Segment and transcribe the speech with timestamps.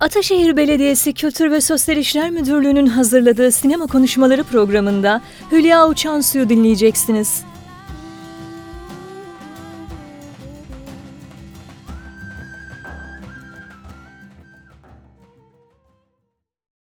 [0.00, 5.22] Ataşehir Belediyesi Kültür ve Sosyal İşler Müdürlüğü'nün hazırladığı sinema konuşmaları programında
[5.52, 7.44] Hülya Uçansu'yu dinleyeceksiniz.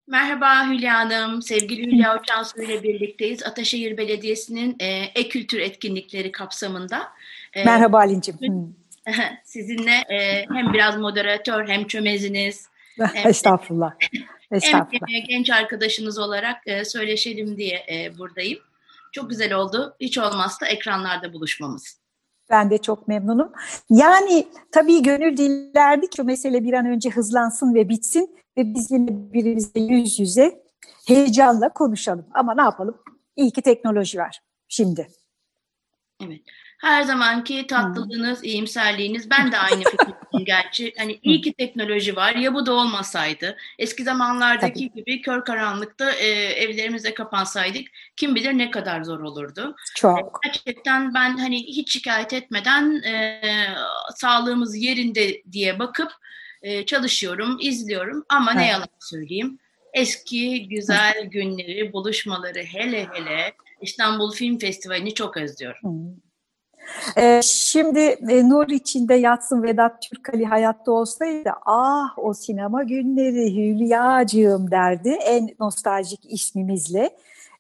[0.08, 3.44] Merhaba Hülya Hanım, sevgili Hülya Uçansu ile birlikteyiz.
[3.44, 4.85] Ataşehir Belediyesi'nin e,
[5.16, 7.08] e-kültür etkinlikleri kapsamında.
[7.53, 8.35] E, Merhaba Alincim.
[9.44, 12.74] Sizinle e, hem biraz moderatör hem çömeziniz.
[13.26, 13.91] Estağfurullah.
[14.52, 15.08] Estağfurullah.
[15.08, 18.59] Hem genç arkadaşınız olarak e, söyleşelim diye e, buradayım.
[19.12, 19.95] Çok güzel oldu.
[19.99, 21.99] Hiç olmazsa ekranlarda buluşmamız.
[22.49, 23.52] Ben de çok memnunum.
[23.90, 29.34] Yani tabii gönül dilerdi ki mesele bir an önce hızlansın ve bitsin ve biz yine
[29.34, 30.63] birimizle yüz yüze
[31.07, 32.26] heyecanla konuşalım.
[32.34, 32.98] Ama ne yapalım?
[33.35, 35.07] İyi ki teknoloji var şimdi.
[36.26, 36.41] Evet.
[36.85, 38.49] Her zamanki tatlılığınız, hmm.
[38.49, 40.93] iyimserliğiniz, ben de aynı fikirdeyim gerçi.
[40.98, 43.57] Hani iyi ki teknoloji var, ya bu da olmasaydı.
[43.79, 45.04] Eski zamanlardaki Tabii.
[45.04, 49.76] gibi kör karanlıkta e, evlerimize kapansaydık kim bilir ne kadar zor olurdu.
[49.95, 50.40] Çok.
[50.45, 53.41] E, gerçekten ben hani hiç şikayet etmeden e,
[54.15, 56.12] sağlığımız yerinde diye bakıp
[56.62, 58.62] e, çalışıyorum, izliyorum ama evet.
[58.62, 59.60] ne yalan söyleyeyim.
[59.93, 65.81] Eski güzel günleri, buluşmaları hele hele İstanbul Film Festivali'ni çok özlüyorum.
[65.81, 66.25] Hmm.
[67.18, 74.72] Ee, şimdi e, nur içinde yatsın Vedat Türkali hayatta olsaydı ah o sinema günleri Hülyacığım
[74.72, 77.09] derdi en nostaljik ismimizle.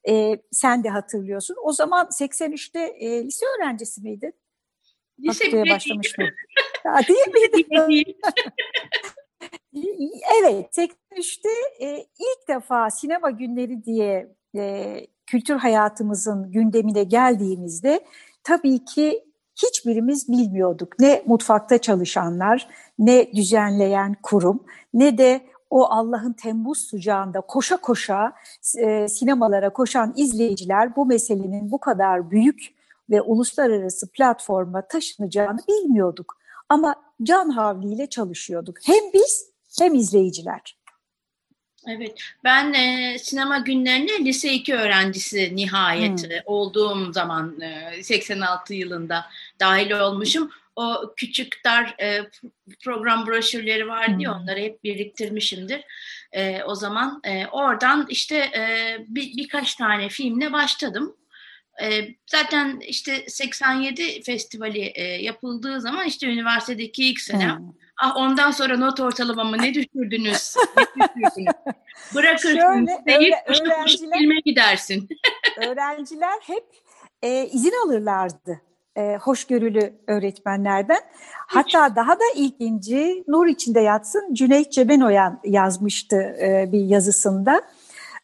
[0.07, 1.55] Ee, sen de hatırlıyorsun.
[1.63, 4.33] O zaman 83'te e, lise öğrencisi miydin?
[5.19, 6.25] Lise Haftaya başlamış mı?
[7.07, 7.27] Değil
[7.87, 8.17] miydi?
[10.41, 18.05] evet 83'te e, ilk defa sinema günleri diye e, kültür hayatımızın gündemine geldiğimizde
[18.45, 19.23] tabii ki
[19.55, 20.99] hiçbirimiz bilmiyorduk.
[20.99, 22.67] Ne mutfakta çalışanlar,
[22.99, 28.33] ne düzenleyen kurum, ne de o Allah'ın Temmuz sıcağında koşa koşa
[28.77, 32.75] e, sinemalara koşan izleyiciler bu meselenin bu kadar büyük
[33.09, 36.37] ve uluslararası platforma taşınacağını bilmiyorduk.
[36.69, 38.75] Ama can havliyle çalışıyorduk.
[38.85, 40.77] Hem biz hem izleyiciler.
[41.87, 46.31] Evet, ben e, sinema günlerine lise 2 öğrencisi nihayet hmm.
[46.45, 49.25] olduğum zaman e, 86 yılında
[49.59, 50.51] dahil olmuşum.
[50.75, 52.29] O küçük dar e,
[52.83, 54.35] program broşürleri var diye hmm.
[54.35, 55.81] onları hep biriktirmişimdir.
[56.31, 61.15] E, o zaman e, oradan işte e, bir, birkaç tane filmle başladım.
[61.83, 67.57] E, zaten işte 87 festivali e, yapıldığı zaman işte üniversitedeki ilk senem.
[67.57, 70.55] Hmm Ah ondan sonra not ortalamamı ne düşürdünüz?
[70.77, 71.75] ne düşürdünüz?
[72.15, 75.09] Bırakırsın Şöyle, deyip öğrenciler, filme gidersin.
[75.67, 76.63] öğrenciler hep
[77.21, 78.61] e, izin alırlardı
[78.97, 80.99] e, hoşgörülü öğretmenlerden.
[81.47, 87.61] Hatta daha da ilginci Nur içinde yatsın Cüneyt Cebenoyan yazmıştı e, bir yazısında.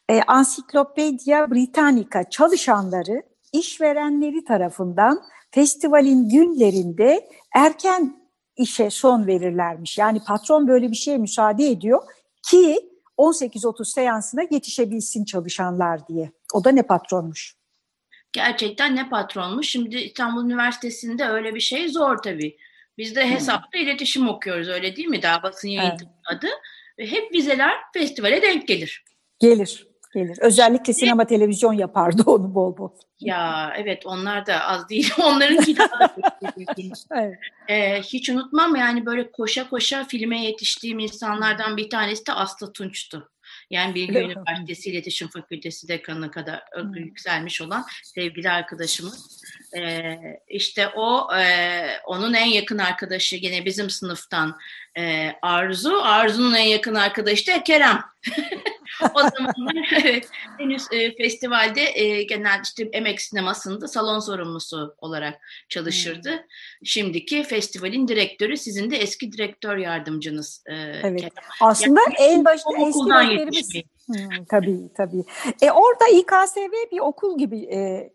[0.08, 3.22] E, Ansiklopedia Britannica çalışanları
[3.52, 8.21] işverenleri tarafından festivalin günlerinde erken
[8.56, 9.98] işe son verirlermiş.
[9.98, 12.02] Yani patron böyle bir şeye müsaade ediyor
[12.50, 16.32] ki 18.30 seansına yetişebilsin çalışanlar diye.
[16.54, 17.54] O da ne patronmuş.
[18.32, 19.68] Gerçekten ne patronmuş.
[19.68, 22.56] Şimdi İstanbul Üniversitesi'nde öyle bir şey zor tabii.
[22.98, 23.80] Biz de hesapta hmm.
[23.80, 25.22] iletişim okuyoruz öyle değil mi?
[25.22, 26.08] Daha basın yayın evet.
[26.26, 26.46] adı.
[26.98, 29.04] Hep vizeler festivale denk gelir.
[29.38, 30.38] Gelir gelir.
[30.40, 32.90] Özellikle sinema televizyon yapardı onu bol bol.
[33.20, 35.12] Ya evet onlar da az değil.
[35.22, 36.14] Onların daha da
[37.10, 37.38] evet.
[37.68, 43.32] ee, hiç unutmam yani böyle koşa koşa filme yetiştiğim insanlardan bir tanesi de Aslı Tunç'tu.
[43.70, 44.36] Yani Bilgi evet.
[44.36, 46.94] Üniversitesi İletişim Fakültesi dekanına kadar hmm.
[46.94, 49.42] yükselmiş olan sevgili arkadaşımız.
[49.76, 50.18] Ee,
[50.48, 54.58] işte o e, onun en yakın arkadaşı yine bizim sınıftan
[54.98, 56.00] e, Arzu.
[56.02, 58.00] Arzu'nun en yakın arkadaşı da Kerem.
[59.14, 66.30] o zamanlar evet, henüz e, festivalde e, genel işte emek sinemasında salon sorumlusu olarak çalışırdı.
[66.30, 66.46] Hmm.
[66.84, 70.64] Şimdiki festivalin direktörü sizin de eski direktör yardımcınız.
[70.66, 71.20] E, evet.
[71.20, 71.32] Kerem.
[71.60, 73.72] Aslında yani, en başta eski direktörümüz.
[74.06, 75.24] Hmm, tabii tabii.
[75.62, 78.12] E, orada İKSV bir okul gibi e,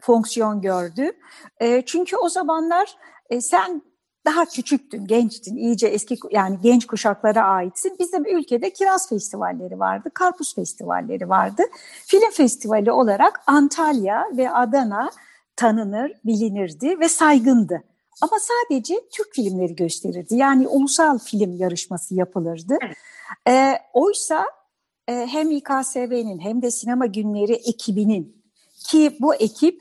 [0.00, 1.12] fonksiyon gördü.
[1.60, 2.94] E, çünkü o zamanlar
[3.30, 3.82] e, sen
[4.24, 7.96] daha küçüktün, gençtin, iyice eski yani genç kuşaklara aitsin.
[7.98, 11.62] Bizim ülkede kiraz festivalleri vardı, karpuz festivalleri vardı.
[12.06, 15.10] Film festivali olarak Antalya ve Adana
[15.56, 17.82] tanınır, bilinirdi ve saygındı.
[18.22, 20.34] Ama sadece Türk filmleri gösterirdi.
[20.36, 22.78] Yani ulusal film yarışması yapılırdı.
[23.48, 24.44] E, oysa
[25.08, 28.44] e, hem İKSV'nin hem de sinema günleri ekibinin
[28.78, 29.80] ki bu ekip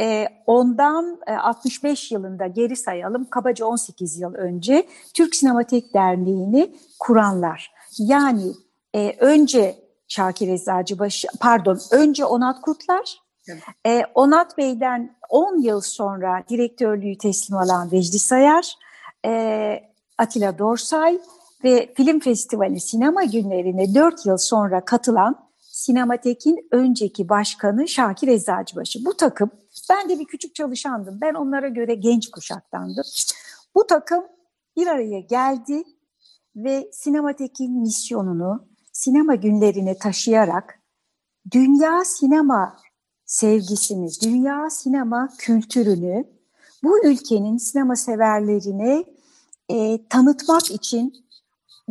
[0.00, 7.72] e, ondan e, 65 yılında geri sayalım, kabaca 18 yıl önce Türk Sinematek Derneği'ni kuranlar.
[7.98, 8.52] Yani
[8.94, 9.76] e, önce
[10.08, 13.18] Şakir Eczacıbaşı, pardon önce Onat Kurtlar,
[13.86, 18.74] e, Onat Bey'den 10 yıl sonra direktörlüğü teslim alan Vecdi Sayar,
[19.26, 19.80] e,
[20.18, 21.20] Atilla Dorsay
[21.64, 29.04] ve Film Festivali sinema günlerine 4 yıl sonra katılan Sinematek'in önceki başkanı Şakir Eczacıbaşı.
[29.04, 29.50] Bu takım,
[29.90, 31.18] ben de bir küçük çalışandım.
[31.20, 33.04] Ben onlara göre genç kuşaktandım.
[33.74, 34.24] Bu takım
[34.76, 35.84] bir araya geldi
[36.56, 40.80] ve Sinematek'in misyonunu sinema günlerine taşıyarak
[41.52, 42.76] dünya sinema
[43.26, 46.24] sevgisini, dünya sinema kültürünü
[46.82, 49.04] bu ülkenin sinema severlerine
[49.68, 51.14] e, tanıtmak için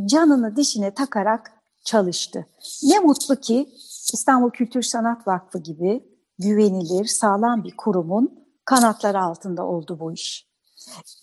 [0.05, 1.53] canını dişine takarak
[1.83, 2.47] çalıştı.
[2.83, 3.69] Ne mutlu ki
[4.13, 10.47] İstanbul Kültür Sanat Vakfı gibi güvenilir, sağlam bir kurumun kanatları altında oldu bu iş.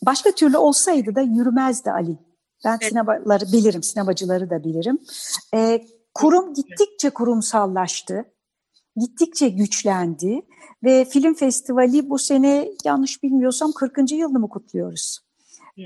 [0.06, 2.18] Başka türlü olsaydı da yürümezdi Ali.
[2.64, 2.88] Ben evet.
[2.88, 4.98] sinemaları bilirim, sinemacıları da bilirim.
[5.54, 8.24] Ee, kurum gittikçe kurumsallaştı,
[8.96, 10.42] gittikçe güçlendi
[10.84, 14.12] ve film festivali bu sene yanlış bilmiyorsam 40.
[14.12, 15.20] yılını mı kutluyoruz?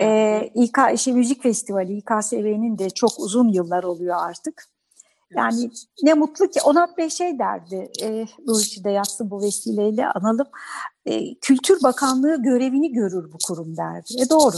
[0.00, 4.64] Ee, İK, şey, müzik festivali İKSV'nin de çok uzun yıllar oluyor artık.
[5.30, 5.70] Yani
[6.02, 10.46] ne mutlu ki Onat Bey şey derdi, e, bu işi de yazsın bu vesileyle analım.
[11.06, 14.12] E, Kültür Bakanlığı görevini görür bu kurum derdi.
[14.20, 14.56] E doğru.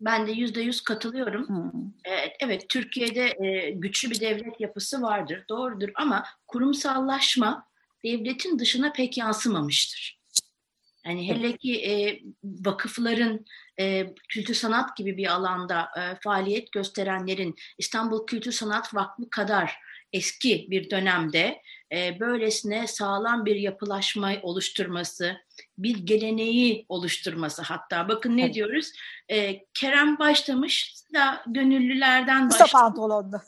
[0.00, 1.48] Ben de yüzde yüz katılıyorum.
[1.48, 1.92] Hmm.
[2.04, 7.66] Evet, evet, Türkiye'de e, güçlü bir devlet yapısı vardır, doğrudur ama kurumsallaşma
[8.04, 10.15] devletin dışına pek yansımamıştır.
[11.06, 13.46] Yani hele ki e, vakıfların
[13.80, 19.76] e, kültür sanat gibi bir alanda e, faaliyet gösterenlerin İstanbul Kültür Sanat Vakfı kadar
[20.12, 21.62] eski bir dönemde
[21.92, 25.36] e, böylesine sağlam bir yapılaşma oluşturması,
[25.78, 28.08] bir geleneği oluşturması hatta.
[28.08, 28.54] Bakın ne evet.
[28.54, 28.92] diyoruz?
[29.28, 32.64] E, Kerem başlamış da gönüllülerden başladı.
[32.64, 33.36] Kısa pantolonlu.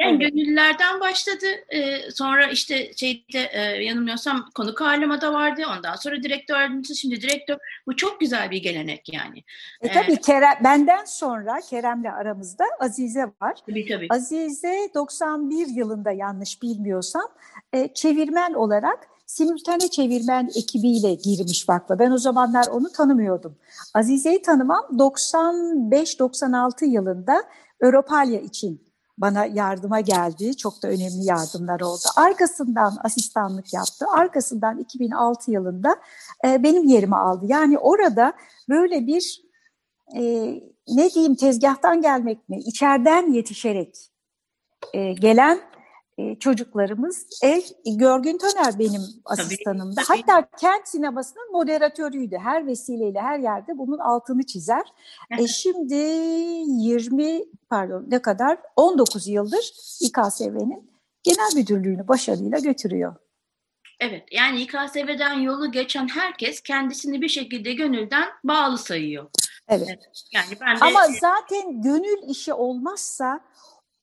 [0.00, 1.46] yani gönüllülerden başladı.
[1.68, 5.62] E, sonra işte şeyde e, yanılmıyorsam konuk ağırlamada vardı.
[5.76, 7.56] Ondan sonra direktör yardımcısı şimdi direktör.
[7.86, 9.44] Bu çok güzel bir gelenek yani.
[9.80, 13.56] E, tabii Kerem, benden sonra Kerem'le aramızda Azize var.
[13.66, 14.06] Tabii tabii.
[14.10, 17.28] Azize 91 yılında yanlış bilmiyorsam
[17.72, 21.98] e, çevirmen olarak simültane çevirmen ekibiyle girmiş vakfa.
[21.98, 23.56] Ben o zamanlar onu tanımıyordum.
[23.94, 27.42] Azize'yi tanımam 95-96 yılında
[27.80, 30.56] Europalya için bana yardıma geldi.
[30.56, 32.02] Çok da önemli yardımlar oldu.
[32.16, 34.06] Arkasından asistanlık yaptı.
[34.12, 35.96] Arkasından 2006 yılında
[36.44, 37.46] e, benim yerimi aldı.
[37.48, 38.32] Yani orada
[38.68, 39.42] böyle bir
[40.16, 40.22] e,
[40.88, 44.12] ne diyeyim tezgahtan gelmek mi, içeriden yetişerek
[44.92, 45.60] e, gelen
[46.40, 47.26] çocuklarımız.
[47.44, 50.00] E, Görgün Töner benim asistanımdı.
[50.08, 50.32] Tabii, tabii.
[50.32, 52.36] Hatta kent sinemasının moderatörüydü.
[52.36, 54.84] Her vesileyle her yerde bunun altını çizer.
[55.38, 60.90] e, şimdi 20 pardon ne kadar 19 yıldır İKSV'nin
[61.22, 63.16] genel müdürlüğünü başarıyla götürüyor.
[64.00, 69.26] Evet yani İKSV'den yolu geçen herkes kendisini bir şekilde gönülden bağlı sayıyor.
[69.68, 69.98] Evet.
[70.32, 70.84] Yani ben de...
[70.84, 73.40] Ama zaten gönül işi olmazsa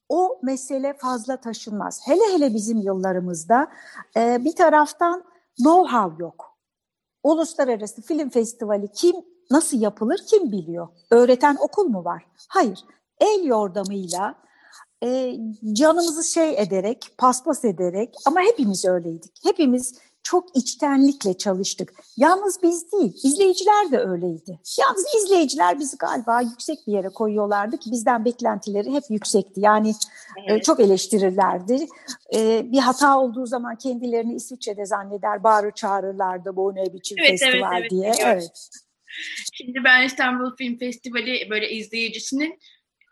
[0.10, 2.02] o mesele fazla taşınmaz.
[2.06, 3.68] Hele hele bizim yıllarımızda
[4.18, 5.24] e, bir taraftan
[5.60, 6.58] know-how yok.
[7.24, 9.16] Uluslararası Film Festivali kim,
[9.52, 10.88] nasıl yapılır kim biliyor?
[11.12, 12.25] Öğreten okul mu var?
[12.48, 12.80] Hayır.
[13.20, 14.36] El yordamıyla,
[15.04, 15.38] e,
[15.74, 19.32] canımızı şey ederek, paspas ederek ama hepimiz öyleydik.
[19.44, 21.94] Hepimiz çok içtenlikle çalıştık.
[22.18, 24.60] Yalnız biz değil, izleyiciler de öyleydi.
[24.80, 29.62] Yalnız izleyiciler bizi galiba yüksek bir yere koyuyorlardı ki bizden beklentileri hep yüksekti.
[29.62, 29.94] Yani e,
[30.48, 30.64] evet.
[30.64, 31.88] çok eleştirirlerdi.
[32.36, 37.74] E, bir hata olduğu zaman kendilerini İsviçre'de zanneder, bağırır çağırırlardı bu ne biçim evet, festival
[37.74, 38.14] evet, evet, diye.
[38.20, 38.70] Evet.
[39.54, 42.60] Şimdi ben İstanbul Film Festivali böyle izleyicisinin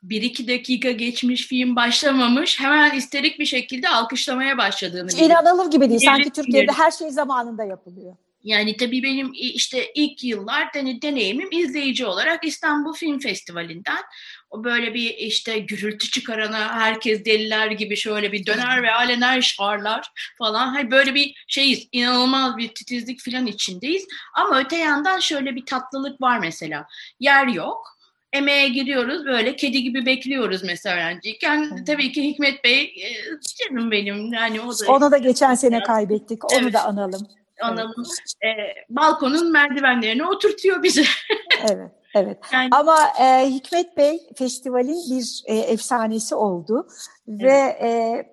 [0.03, 6.01] bir iki dakika geçmiş film başlamamış hemen isterik bir şekilde alkışlamaya başladığını İnanılır gibi değil.
[6.05, 8.15] Sanki Türkiye'de her şey zamanında yapılıyor.
[8.43, 14.03] Yani tabii benim işte ilk yıllar deneyimim izleyici olarak İstanbul Film Festivali'nden
[14.49, 20.11] o böyle bir işte gürültü çıkarana herkes deliler gibi şöyle bir döner ve alener şarlar
[20.37, 20.67] falan.
[20.67, 24.05] Hani böyle bir şeyiz inanılmaz bir titizlik falan içindeyiz.
[24.33, 26.87] Ama öte yandan şöyle bir tatlılık var mesela.
[27.19, 27.96] Yer yok
[28.37, 31.69] emeğe giriyoruz böyle kedi gibi bekliyoruz mesela öğrenciyken.
[31.69, 31.85] Hmm.
[31.85, 33.09] Tabii ki Hikmet Bey e,
[33.41, 34.91] canım benim yani o da.
[34.91, 36.53] Onu da geçen sene kaybettik.
[36.53, 36.73] Onu evet.
[36.73, 37.27] da analım.
[37.61, 37.93] Analım.
[38.41, 38.57] Evet.
[38.57, 41.03] E, balkonun merdivenlerine oturtuyor bizi.
[41.71, 41.91] evet.
[42.15, 42.37] Evet.
[42.53, 46.87] Yani, Ama e, Hikmet Bey festivalin bir e, efsanesi oldu
[47.27, 47.41] evet.
[47.41, 48.23] ve e,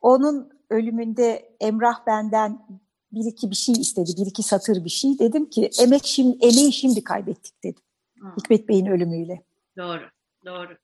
[0.00, 2.58] onun ölümünde Emrah benden
[3.12, 5.18] bir iki bir şey istedi, bir iki satır bir şey.
[5.18, 7.82] Dedim ki emek şimdi emeği şimdi kaybettik dedim.
[8.20, 8.26] Hı.
[8.36, 9.42] Hikmet Bey'in ölümüyle.
[9.76, 10.10] Doğru,
[10.46, 10.78] doğru.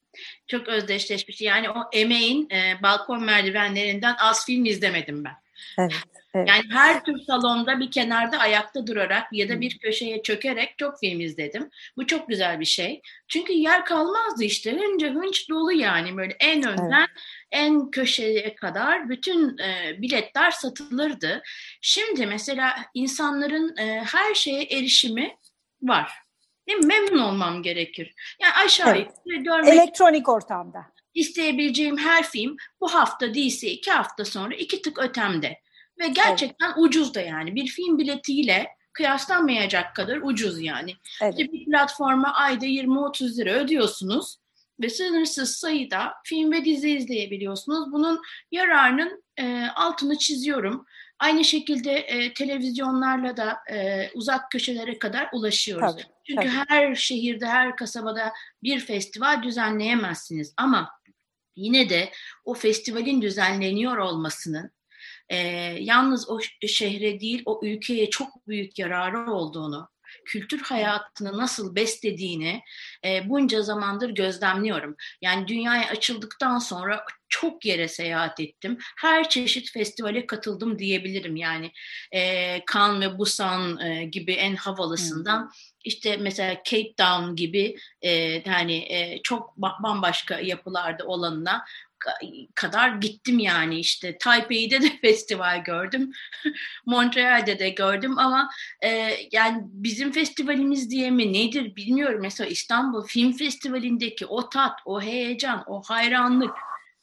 [0.46, 1.40] Çok özdeşleşmiş.
[1.40, 5.34] Yani o emeğin e, balkon merdivenlerinden az film izlemedim ben.
[5.78, 5.92] Evet.
[6.34, 6.48] Evet.
[6.48, 11.20] Yani her tür salonda bir kenarda ayakta durarak ya da bir köşeye çökerek çok film
[11.20, 11.70] izledim.
[11.96, 13.00] Bu çok güzel bir şey.
[13.28, 14.72] Çünkü yer kalmazdı işte.
[14.72, 17.22] Hınca hınç dolu yani böyle en önden evet.
[17.50, 21.42] en köşeye kadar bütün e, biletler satılırdı.
[21.80, 25.36] Şimdi mesela insanların e, her şeye erişimi
[25.82, 26.23] var.
[26.68, 26.86] Değil mi?
[26.86, 28.14] Memnun olmam gerekir.
[28.42, 29.10] Yani aşağı evet.
[29.26, 29.74] yukarı görmek...
[29.74, 30.86] Elektronik ortamda.
[31.14, 35.60] İsteyebileceğim her film bu hafta değilse iki hafta sonra iki tık ötemde.
[35.98, 36.76] Ve gerçekten evet.
[36.78, 37.54] ucuz da yani.
[37.54, 40.94] Bir film biletiyle kıyaslanmayacak kadar ucuz yani.
[41.22, 41.34] Evet.
[41.38, 44.38] İşte bir platforma ayda 20-30 lira ödüyorsunuz
[44.80, 47.92] ve sınırsız sayıda film ve dizi izleyebiliyorsunuz.
[47.92, 50.86] Bunun yararının e, altını çiziyorum.
[51.18, 55.92] Aynı şekilde e, televizyonlarla da e, uzak köşelere kadar ulaşıyoruz.
[55.92, 56.64] Tabii, Çünkü tabii.
[56.68, 60.54] her şehirde, her kasabada bir festival düzenleyemezsiniz.
[60.56, 60.90] Ama
[61.56, 62.12] yine de
[62.44, 64.70] o festivalin düzenleniyor olmasının
[65.28, 65.36] e,
[65.80, 69.88] yalnız o şehre değil o ülkeye çok büyük yararı olduğunu,
[70.24, 72.62] kültür hayatını nasıl beslediğini
[73.04, 74.96] e, bunca zamandır gözlemliyorum.
[75.20, 78.78] Yani dünyaya açıldıktan sonra çok yere seyahat ettim.
[78.98, 81.36] Her çeşit festivale katıldım diyebilirim.
[81.36, 81.72] Yani
[82.14, 85.50] e, Cannes ve Busan e, gibi en havalısından hmm.
[85.84, 91.64] İşte mesela Cape Town gibi e, hani e, çok bambaşka yapılarda olanına
[92.54, 96.12] kadar gittim yani işte Taipei'de de festival gördüm,
[96.86, 98.50] Montreal'de de gördüm ama
[98.84, 102.20] e, yani bizim festivalimiz diye mi nedir bilmiyorum.
[102.22, 106.50] Mesela İstanbul Film Festivali'ndeki o tat, o heyecan, o hayranlık.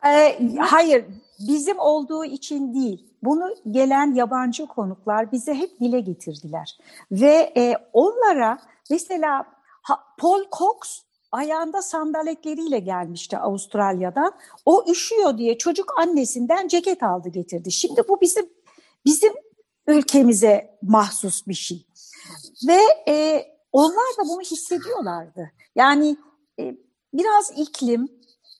[0.06, 1.06] Ee, hayır,
[1.40, 3.08] bizim olduğu için değil.
[3.24, 6.78] Bunu gelen yabancı konuklar bize hep dile getirdiler.
[7.12, 8.58] Ve e, onlara
[8.90, 9.46] mesela
[10.18, 14.34] Paul Cox ayağında sandaletleriyle gelmişti Avustralya'dan.
[14.66, 17.72] O üşüyor diye çocuk annesinden ceket aldı getirdi.
[17.72, 18.50] Şimdi bu bizim
[19.06, 19.34] bizim
[19.88, 21.86] ülkemize mahsus bir şey.
[22.68, 25.52] Ve e, onlar da bunu hissediyorlardı.
[25.76, 26.18] Yani
[26.60, 26.76] e,
[27.14, 28.10] biraz iklim,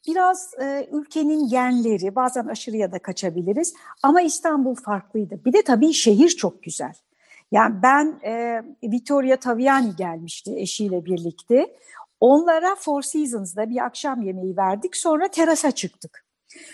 [0.08, 3.74] biraz e, ülkenin genleri, bazen aşırıya da kaçabiliriz.
[4.04, 5.46] Ama İstanbul farklıydı.
[5.46, 6.94] Bir de tabii şehir çok güzel.
[7.52, 11.78] Yani ben e, Vittoria Taviani gelmişti eşiyle birlikte.
[12.20, 14.96] Onlara Four Seasons'da bir akşam yemeği verdik.
[14.96, 16.26] Sonra terasa çıktık.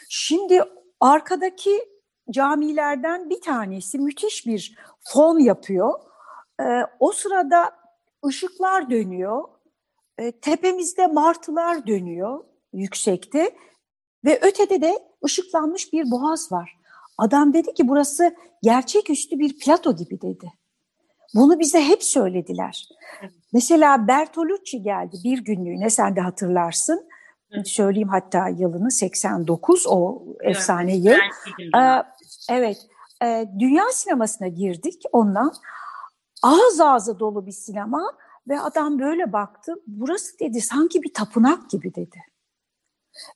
[0.09, 0.61] Şimdi
[0.99, 1.79] arkadaki
[2.31, 5.93] camilerden bir tanesi müthiş bir fon yapıyor.
[6.61, 6.63] Ee,
[6.99, 7.71] o sırada
[8.25, 9.43] ışıklar dönüyor.
[10.17, 12.43] Ee, tepemizde martılar dönüyor
[12.79, 13.51] yüksekte.
[14.25, 14.93] Ve ötede de
[15.25, 16.77] ışıklanmış bir boğaz var.
[17.17, 20.53] Adam dedi ki burası gerçeküstü bir plato gibi dedi.
[21.35, 22.89] Bunu bize hep söylediler.
[23.53, 27.09] Mesela Bertolucci geldi bir günlüğüne sen de hatırlarsın.
[27.51, 27.67] Evet.
[27.67, 31.17] Söyleyeyim hatta yılını 89 o evet, efsane yıl.
[31.77, 32.03] Ee,
[32.49, 32.77] evet
[33.23, 35.51] e, dünya sinemasına girdik onunla.
[36.43, 38.11] Ağız ağza dolu bir sinema
[38.47, 39.73] ve adam böyle baktı.
[39.87, 42.17] Burası dedi sanki bir tapınak gibi dedi.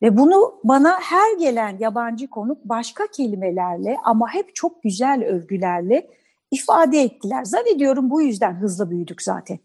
[0.01, 6.07] Ve bunu bana her gelen yabancı konuk başka kelimelerle ama hep çok güzel övgülerle
[6.51, 7.43] ifade ettiler.
[7.43, 9.59] Zannediyorum bu yüzden hızlı büyüdük zaten.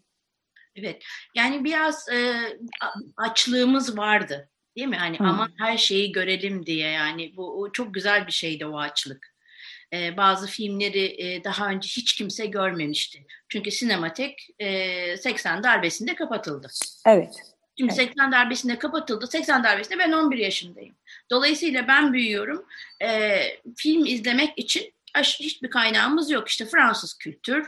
[0.75, 1.03] Evet.
[1.35, 2.33] Yani biraz e,
[3.17, 4.49] açlığımız vardı.
[4.77, 4.95] Değil mi?
[4.95, 5.25] Hani hmm.
[5.25, 9.37] aman her şeyi görelim diye yani bu o çok güzel bir şeydi o açlık.
[9.93, 13.25] Ee, bazı filmleri e, daha önce hiç kimse görmemişti.
[13.49, 16.67] Çünkü sinematek e, 80 darbesinde kapatıldı.
[17.05, 17.35] Evet.
[17.79, 18.07] Şimdi evet.
[18.07, 19.27] 80 darbesinde kapatıldı.
[19.27, 20.95] 80 darbesinde ben 11 yaşındayım.
[21.31, 22.65] Dolayısıyla ben büyüyorum.
[23.03, 23.39] E,
[23.77, 24.93] film izlemek için
[25.23, 26.47] hiçbir kaynağımız yok.
[26.47, 27.67] İşte Fransız kültür,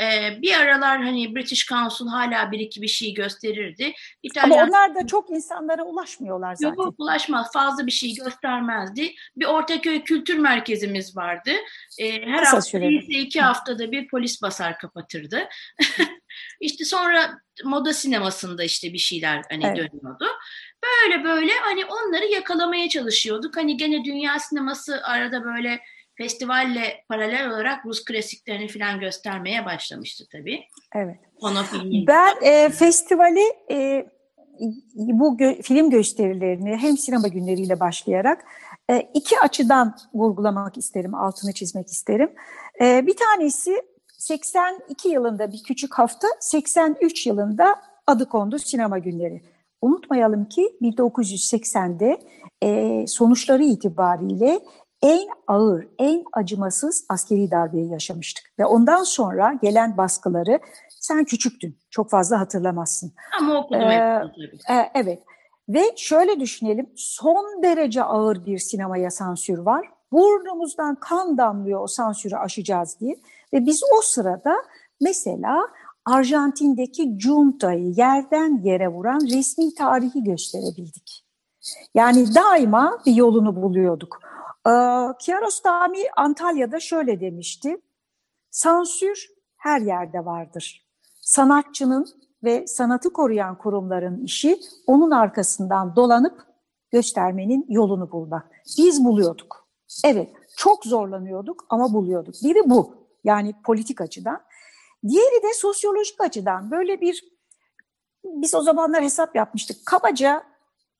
[0.00, 3.92] ee, bir aralar hani British Council hala bir iki bir şey gösterirdi.
[4.22, 4.50] İtalyan...
[4.50, 6.82] Ama onlar da çok insanlara ulaşmıyorlar zaten.
[6.82, 7.52] Yok ulaşmaz.
[7.52, 9.14] Fazla bir şey göstermezdi.
[9.36, 11.50] Bir Ortaköy Kültür Merkezimiz vardı.
[11.98, 15.48] Ee, her Kısa hafta ise iki haftada bir polis basar kapatırdı.
[16.60, 19.76] İşte sonra moda sinemasında işte bir şeyler hani evet.
[19.76, 20.26] dönüyordu.
[20.84, 23.56] Böyle böyle hani onları yakalamaya çalışıyorduk.
[23.56, 25.80] Hani gene dünya sineması arada böyle
[26.14, 30.64] festivalle paralel olarak Rus klasiklerini falan göstermeye başlamıştı tabii.
[30.94, 31.16] Evet.
[31.40, 31.62] Ono
[32.06, 34.06] Ben e, festivali e,
[34.94, 38.44] bu gö- film gösterilerini hem sinema günleriyle başlayarak
[38.90, 42.32] e, iki açıdan vurgulamak isterim, altını çizmek isterim.
[42.80, 43.82] E, bir tanesi
[44.20, 49.42] 82 yılında bir küçük hafta, 83 yılında adı kondu sinema günleri.
[49.82, 52.18] Unutmayalım ki 1980'de
[52.62, 54.60] e, sonuçları itibariyle
[55.02, 58.44] en ağır, en acımasız askeri darbeyi yaşamıştık.
[58.58, 63.12] Ve ondan sonra gelen baskıları sen küçüktün, çok fazla hatırlamazsın.
[63.40, 64.22] Ama okudum ee,
[64.70, 65.22] e, Evet.
[65.68, 69.88] Ve şöyle düşünelim, son derece ağır bir sinemaya sansür var.
[70.12, 73.16] Burnumuzdan kan damlıyor o sansürü aşacağız diye.
[73.52, 74.56] Ve biz o sırada
[75.00, 75.68] mesela
[76.04, 81.24] Arjantin'deki juntayı yerden yere vuran resmi tarihi gösterebildik.
[81.94, 84.20] Yani daima bir yolunu buluyorduk.
[84.66, 84.70] Ee,
[85.20, 87.76] Kiarostami Antalya'da şöyle demişti.
[88.50, 90.86] Sansür her yerde vardır.
[91.20, 92.06] Sanatçının
[92.44, 96.46] ve sanatı koruyan kurumların işi onun arkasından dolanıp
[96.90, 98.50] göstermenin yolunu bulmak.
[98.78, 99.68] Biz buluyorduk.
[100.04, 102.34] Evet, çok zorlanıyorduk ama buluyorduk.
[102.44, 102.99] Biri bu.
[103.24, 104.40] Yani politik açıdan.
[105.08, 106.70] Diğeri de sosyolojik açıdan.
[106.70, 107.24] Böyle bir
[108.24, 109.86] biz o zamanlar hesap yapmıştık.
[109.86, 110.42] Kabaca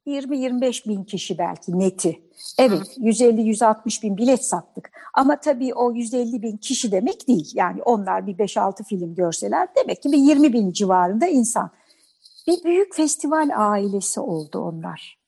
[0.06, 2.22] 20-25 bin kişi belki neti.
[2.58, 4.90] Evet 150-160 bin bilet sattık.
[5.14, 7.50] Ama tabii o 150 bin kişi demek değil.
[7.54, 11.70] Yani onlar bir 5-6 film görseler demek ki bir 20 bin civarında insan.
[12.46, 15.20] Bir büyük festival ailesi oldu onlar.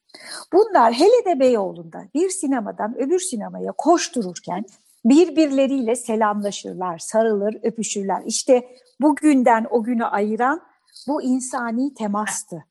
[0.53, 4.65] Bunlar hele de Beyoğlu'nda bir sinemadan öbür sinemaya koştururken
[5.05, 8.23] birbirleriyle selamlaşırlar, sarılır, öpüşürler.
[8.27, 8.69] İşte
[9.01, 10.63] bugünden o günü ayıran
[11.09, 12.65] bu insani temastı.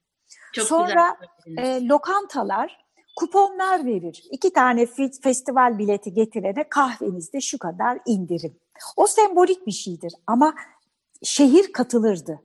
[0.53, 1.17] Çok Sonra
[1.57, 2.85] e, lokantalar
[3.15, 4.23] kuponlar verir.
[4.31, 4.85] İki tane
[5.23, 8.59] festival bileti getirene kahvenizde şu kadar indirim.
[8.97, 10.53] O sembolik bir şeydir ama
[11.23, 12.39] şehir katılırdı.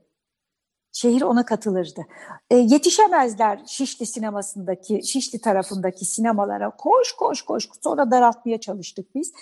[0.96, 2.06] Şehir ona katılırdı.
[2.50, 6.70] E, yetişemezler Şişli sinemasındaki, Şişli tarafındaki sinemalara.
[6.70, 7.68] Koş koş koş.
[7.84, 9.32] Sonra daraltmaya çalıştık biz.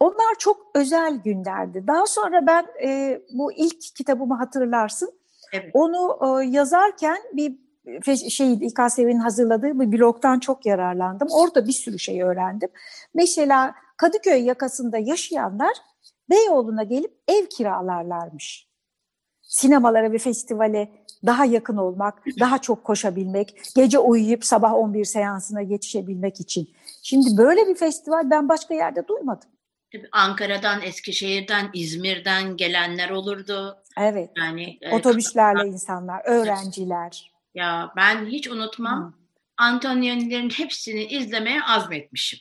[0.00, 1.84] Onlar çok özel günlerdi.
[1.86, 5.12] Daha sonra ben e, bu ilk kitabımı hatırlarsın.
[5.52, 5.70] Evet.
[5.74, 7.58] Onu e, yazarken bir
[8.30, 11.28] şey İKSV'nin hazırladığı bir blogdan çok yararlandım.
[11.30, 12.68] Orada bir sürü şey öğrendim.
[13.14, 15.72] Mesela Kadıköy yakasında yaşayanlar
[16.30, 18.67] Beyoğlu'na gelip ev kiralarlarmış.
[19.48, 20.92] Sinemalara ve festivale
[21.26, 26.68] daha yakın olmak, daha çok koşabilmek, gece uyuyup sabah 11 seansına yetişebilmek için.
[27.02, 29.48] Şimdi böyle bir festival ben başka yerde duymadım.
[30.12, 33.82] Ankara'dan, Eskişehir'den, İzmir'den gelenler olurdu.
[33.98, 34.30] Evet.
[34.36, 37.32] Yani e, otobüslerle e, insanlar, öğrenciler.
[37.54, 39.04] Ya ben hiç unutmam.
[39.04, 39.12] Hmm.
[39.56, 42.38] Antonioni'lerin hepsini izlemeye azmetmişim.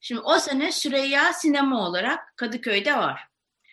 [0.00, 3.28] Şimdi o sene Süreyya Sinema olarak Kadıköy'de var.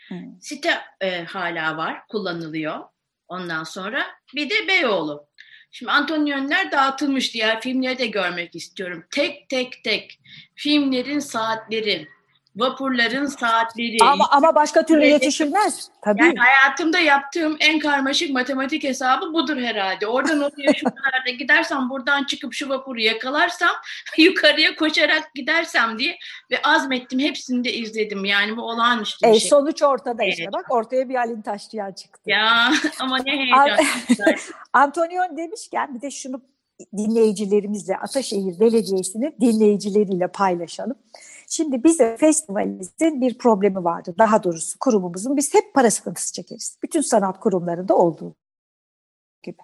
[0.10, 0.42] Hmm.
[0.42, 2.80] Site e, hala var, kullanılıyor.
[3.28, 5.28] Ondan sonra bir de Beyoğlu.
[5.72, 9.04] Şimdi Antonioni'ler dağıtılmış diğer filmleri de görmek istiyorum.
[9.12, 10.20] Tek tek tek
[10.56, 12.08] filmlerin saatleri,
[12.56, 13.98] vapurların saatleri.
[14.02, 15.90] Ama, ama başka türlü yetişilmez.
[16.02, 16.22] Tabii.
[16.22, 20.08] Yani hayatımda yaptığım en karmaşık matematik hesabı budur herhalde.
[20.08, 23.70] Oradan oraya şu kadar gidersem buradan çıkıp şu vapuru yakalarsam
[24.18, 26.18] yukarıya koşarak gidersem diye
[26.52, 28.26] ve azmettim hepsini de izledim.
[28.26, 29.50] Yani bu olağanüstü bir e, şey.
[29.50, 30.34] Sonuç ortada evet.
[30.34, 32.22] işte bak ortaya bir Halin Taşçıyan çıktı.
[32.26, 33.86] Ya ama ne heyecan.
[34.74, 36.42] Antonion demişken bir de şunu
[36.98, 40.96] dinleyicilerimizle Ataşehir Belediyesi'nin dinleyicileriyle paylaşalım.
[41.52, 44.16] Şimdi bize festivalimizin bir problemi vardı.
[44.18, 46.78] Daha doğrusu kurumumuzun biz hep para sıkıntısı çekeriz.
[46.84, 48.36] Bütün sanat kurumlarında olduğu
[49.44, 49.58] gibi.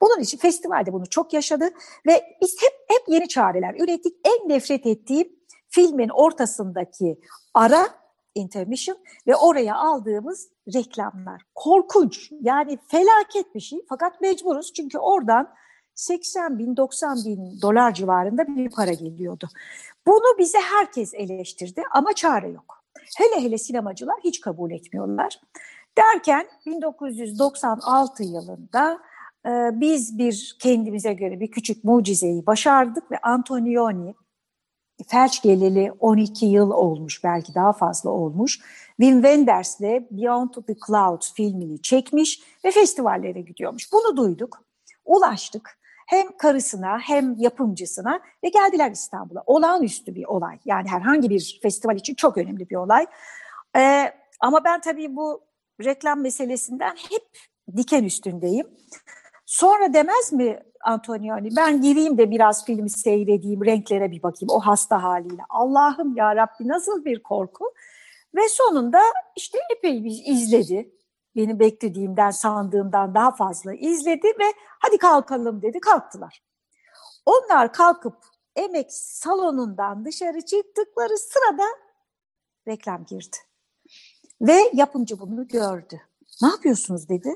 [0.00, 1.64] Bunun için festivalde bunu çok yaşadı
[2.06, 4.16] ve biz hep hep yeni çareler ürettik.
[4.24, 5.28] En nefret ettiğim
[5.68, 7.20] filmin ortasındaki
[7.54, 7.88] ara
[8.34, 11.42] intermission ve oraya aldığımız reklamlar.
[11.54, 15.54] Korkunç yani felaket bir şey fakat mecburuz çünkü oradan
[15.94, 19.48] 80 bin 90 bin dolar civarında bir para geliyordu.
[20.06, 22.84] Bunu bize herkes eleştirdi ama çare yok.
[23.16, 25.40] Hele hele sinemacılar hiç kabul etmiyorlar.
[25.98, 29.00] Derken 1996 yılında
[29.46, 34.14] e, biz bir kendimize göre bir küçük mucizeyi başardık ve Antonioni
[35.08, 38.60] felç geleli 12 yıl olmuş belki daha fazla olmuş.
[39.00, 43.92] Wim Wenders'le Beyond the Clouds filmini çekmiş ve festivallere gidiyormuş.
[43.92, 44.62] Bunu duyduk,
[45.04, 49.42] ulaştık hem karısına hem yapımcısına ve geldiler İstanbul'a.
[49.46, 50.58] Olağanüstü bir olay.
[50.64, 53.06] Yani herhangi bir festival için çok önemli bir olay.
[53.76, 55.40] Ee, ama ben tabii bu
[55.84, 57.22] reklam meselesinden hep
[57.76, 58.66] diken üstündeyim.
[59.46, 65.02] Sonra demez mi Antonioni ben gireyim de biraz filmi seyredeyim, renklere bir bakayım o hasta
[65.02, 65.42] haliyle.
[65.50, 67.64] Allah'ım ya Rabbi nasıl bir korku.
[68.34, 69.00] Ve sonunda
[69.36, 70.90] işte epey bir izledi
[71.36, 76.42] benim beklediğimden, sandığımdan daha fazla izledi ve hadi kalkalım dedi, kalktılar.
[77.26, 78.16] Onlar kalkıp
[78.56, 81.64] emek salonundan dışarı çıktıkları sırada
[82.68, 83.36] reklam girdi.
[84.40, 86.00] Ve yapımcı bunu gördü.
[86.42, 87.34] Ne yapıyorsunuz dedi.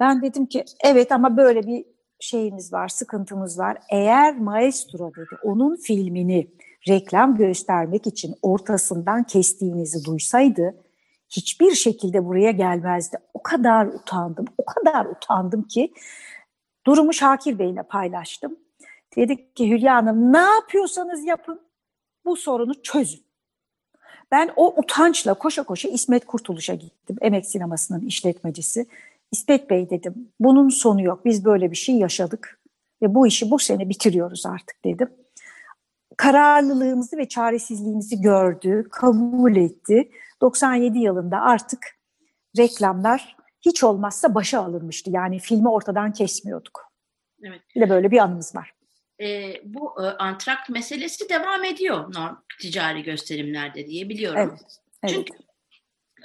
[0.00, 1.84] Ben dedim ki evet ama böyle bir
[2.20, 3.78] şeyimiz var, sıkıntımız var.
[3.90, 6.50] Eğer maestro dedi onun filmini
[6.88, 10.74] reklam göstermek için ortasından kestiğinizi duysaydı
[11.30, 13.16] hiçbir şekilde buraya gelmezdi.
[13.34, 15.92] O kadar utandım, o kadar utandım ki
[16.86, 18.56] durumu Şakir Bey'le paylaştım.
[19.16, 21.60] Dedik ki Hülya Hanım ne yapıyorsanız yapın
[22.24, 23.24] bu sorunu çözün.
[24.30, 27.16] Ben o utançla koşa koşa İsmet Kurtuluş'a gittim.
[27.20, 28.86] Emek Sineması'nın işletmecisi.
[29.32, 31.24] İsmet Bey dedim bunun sonu yok.
[31.24, 32.60] Biz böyle bir şey yaşadık
[33.02, 35.08] ve bu işi bu sene bitiriyoruz artık dedim.
[36.16, 40.10] Kararlılığımızı ve çaresizliğimizi gördü, kabul etti.
[40.40, 41.86] 97 yılında artık
[42.58, 45.10] reklamlar hiç olmazsa başa alınmıştı.
[45.10, 46.92] Yani filmi ortadan kesmiyorduk.
[47.42, 47.60] Evet.
[47.76, 48.72] Bir de böyle bir anımız var.
[49.20, 54.40] E, bu e, antrakt meselesi devam ediyor norm, ticari gösterimlerde diye biliyorum.
[54.40, 54.80] Evet.
[55.02, 55.14] evet.
[55.14, 55.32] Çünkü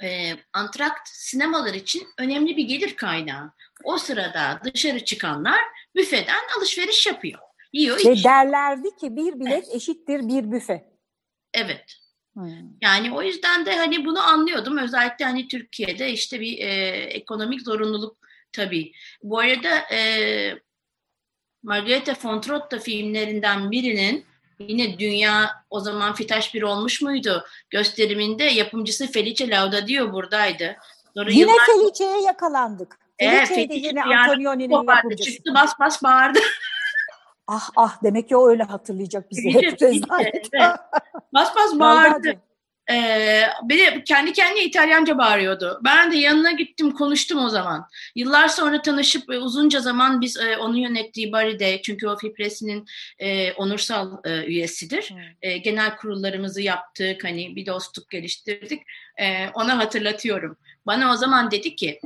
[0.02, 3.52] e, antrakt sinemalar için önemli bir gelir kaynağı.
[3.84, 5.60] O sırada dışarı çıkanlar
[5.94, 7.38] büfeden alışveriş yapıyor.
[7.72, 9.74] Yiyor, Ve derlerdi ki bir bilet evet.
[9.74, 10.84] eşittir bir büfe.
[11.54, 11.96] Evet.
[12.82, 14.78] Yani o yüzden de hani bunu anlıyordum.
[14.78, 16.68] Özellikle hani Türkiye'de işte bir e,
[17.04, 18.16] ekonomik zorunluluk
[18.52, 18.92] tabii.
[19.22, 20.00] Bu arada e,
[21.62, 24.24] Margareta von Trotta filmlerinden birinin
[24.58, 27.44] yine dünya o zaman Fitaş bir olmuş muydu?
[27.70, 30.76] Gösteriminde yapımcısı Felice Laudadio buradaydı.
[31.16, 31.66] Sonra yine yıllar...
[31.66, 32.98] Felice'ye yakalandık.
[33.18, 35.30] Evet, Felice de yine Antonioni'nin yapımcısı.
[35.30, 36.38] Çıktı bas bas bağırdı.
[37.46, 40.50] Ah ah demek ki o öyle hatırlayacak bizi hep Felice, evet.
[41.32, 42.40] Bas bas bağırdı.
[42.90, 45.80] Ee, beni kendi kendine İtalyanca bağırıyordu.
[45.84, 47.88] Ben de yanına gittim konuştum o zaman.
[48.14, 52.86] Yıllar sonra tanışıp e, uzunca zaman biz e, onun yönettiği Bari'de çünkü o Fipresi'nin
[53.18, 55.10] e, onursal e, üyesidir.
[55.10, 55.18] Hmm.
[55.42, 58.82] E, genel kurullarımızı yaptık hani bir dostluk geliştirdik.
[59.20, 60.56] E, ona hatırlatıyorum.
[60.86, 62.00] Bana o zaman dedi ki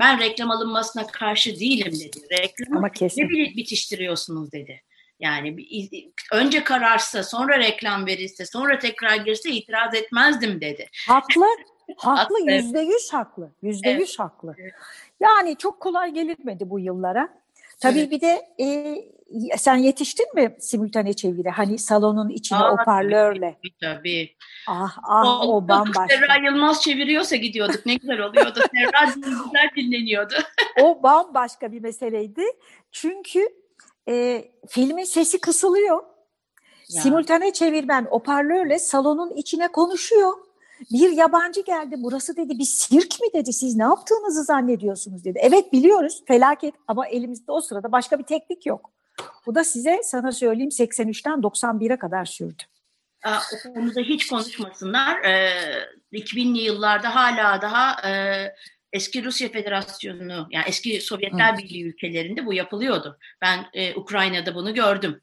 [0.00, 2.18] ben reklam alınmasına karşı değilim dedi.
[2.30, 3.22] Reklamı Ama kesin.
[3.22, 4.82] ne bitiştiriyorsunuz dedi.
[5.20, 5.56] Yani
[6.32, 10.86] önce kararsa, sonra reklam verirse, sonra tekrar girse itiraz etmezdim dedi.
[11.08, 11.46] Haklı,
[11.96, 14.56] haklı, yüzde yüz haklı, yüzde yüz haklı.
[15.20, 17.28] Yani çok kolay gelirmedi bu yıllara.
[17.80, 18.10] Tabii evet.
[18.10, 18.66] bir de e,
[19.56, 21.50] sen yetiştin mi simultane çeviri?
[21.50, 23.56] Hani salonun içine Aa, o parlörle.
[23.62, 24.36] Tabii, tabii.
[24.68, 26.06] Ah ah o, o bambaşka.
[26.08, 28.60] Serra Yılmaz çeviriyorsa gidiyorduk ne güzel oluyordu.
[28.74, 30.34] Serra güzel dinleniyordu.
[30.82, 32.42] o bambaşka bir meseleydi.
[32.92, 33.48] Çünkü
[34.08, 36.02] e, filmin sesi kısılıyor.
[36.88, 40.32] Simultane çevirmen oparlörle salonun içine konuşuyor.
[40.92, 45.38] Bir yabancı geldi burası dedi bir sirk mi dedi siz ne yaptığınızı zannediyorsunuz dedi.
[45.42, 48.90] Evet biliyoruz felaket ama elimizde o sırada başka bir teknik yok.
[49.46, 52.62] Bu da size sana söyleyeyim 83'ten 91'e kadar sürdü.
[53.26, 55.24] O konuda hiç konuşmasınlar.
[55.24, 55.52] Ee,
[56.12, 58.12] 2000'li yıllarda hala daha e,
[58.92, 63.18] eski Rusya Federasyonu yani eski Sovyetler Birliği ülkelerinde bu yapılıyordu.
[63.42, 65.20] Ben e, Ukrayna'da bunu gördüm.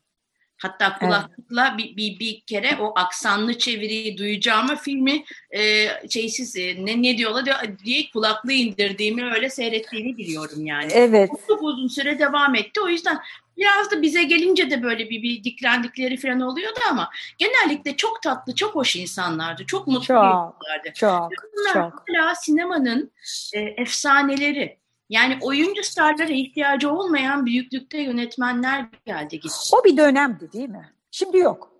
[0.57, 1.77] Hatta kulaklıkla evet.
[1.77, 7.45] bir, bir, bir kere o aksanlı çeviriyi duyacağımı filmi e, şeysiz e, ne, ne diyorlar
[7.45, 10.91] diyor, diye kulaklığı indirdiğimi öyle seyrettiğini biliyorum yani.
[10.93, 11.29] Evet.
[11.47, 12.81] Çok uzun süre devam etti.
[12.81, 13.19] O yüzden
[13.57, 18.55] Biraz da bize gelince de böyle bir, bir diklendikleri falan oluyordu ama genellikle çok tatlı,
[18.55, 19.65] çok hoş insanlardı.
[19.65, 20.93] Çok mutlu çok, insanlardı.
[20.95, 22.03] Çok, Bunlar çok.
[22.09, 23.11] hala sinemanın
[23.53, 24.77] e, efsaneleri.
[25.09, 29.55] Yani oyuncu starlara ihtiyacı olmayan büyüklükte yönetmenler geldi gitti.
[29.73, 30.93] O bir dönemdi değil mi?
[31.11, 31.71] Şimdi yok.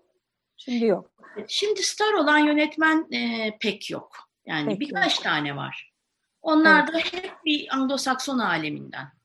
[0.56, 1.10] Şimdi yok.
[1.48, 4.28] Şimdi star olan yönetmen e, pek yok.
[4.46, 5.24] Yani pek birkaç yok.
[5.24, 5.92] tane var.
[6.42, 6.94] Onlar evet.
[6.94, 9.17] da hep bir Anglo-Sakson aleminden.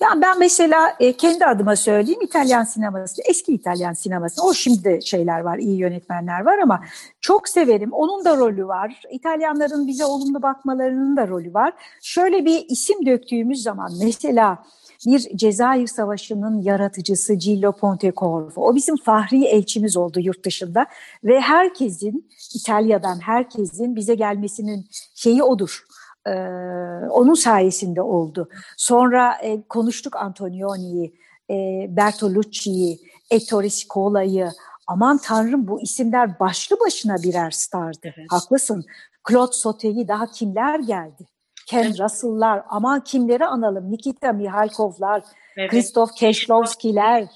[0.00, 4.42] Ya ben mesela e, kendi adıma söyleyeyim İtalyan sineması, eski İtalyan sineması.
[4.42, 6.84] O şimdi şeyler var, iyi yönetmenler var ama
[7.20, 7.92] çok severim.
[7.92, 9.02] Onun da rolü var.
[9.10, 11.72] İtalyanların bize olumlu bakmalarının da rolü var.
[12.02, 14.58] Şöyle bir isim döktüğümüz zaman mesela
[15.06, 18.50] bir Cezayir Savaşı'nın yaratıcısı Gillo Pontecorvo.
[18.56, 20.86] O bizim fahri elçimiz oldu yurt dışında
[21.24, 25.84] ve herkesin İtalya'dan herkesin bize gelmesinin şeyi odur
[26.28, 28.48] e, onun sayesinde oldu.
[28.76, 31.14] Sonra e, konuştuk Antonioni'yi,
[31.50, 32.98] e, Bertolucci'yi,
[33.30, 34.50] Ettore Scola'yı.
[34.86, 37.98] Aman tanrım bu isimler başlı başına birer stardı.
[38.02, 38.26] Evet.
[38.30, 38.84] Haklısın.
[39.28, 41.26] Claude Sauté'yi daha kimler geldi?
[41.66, 42.00] Ken evet.
[42.00, 43.92] Russell'lar, aman kimleri analım?
[43.92, 45.22] Nikita Mihalkov'lar,
[45.56, 45.70] evet.
[45.70, 47.26] Christoph Keshlovski'ler.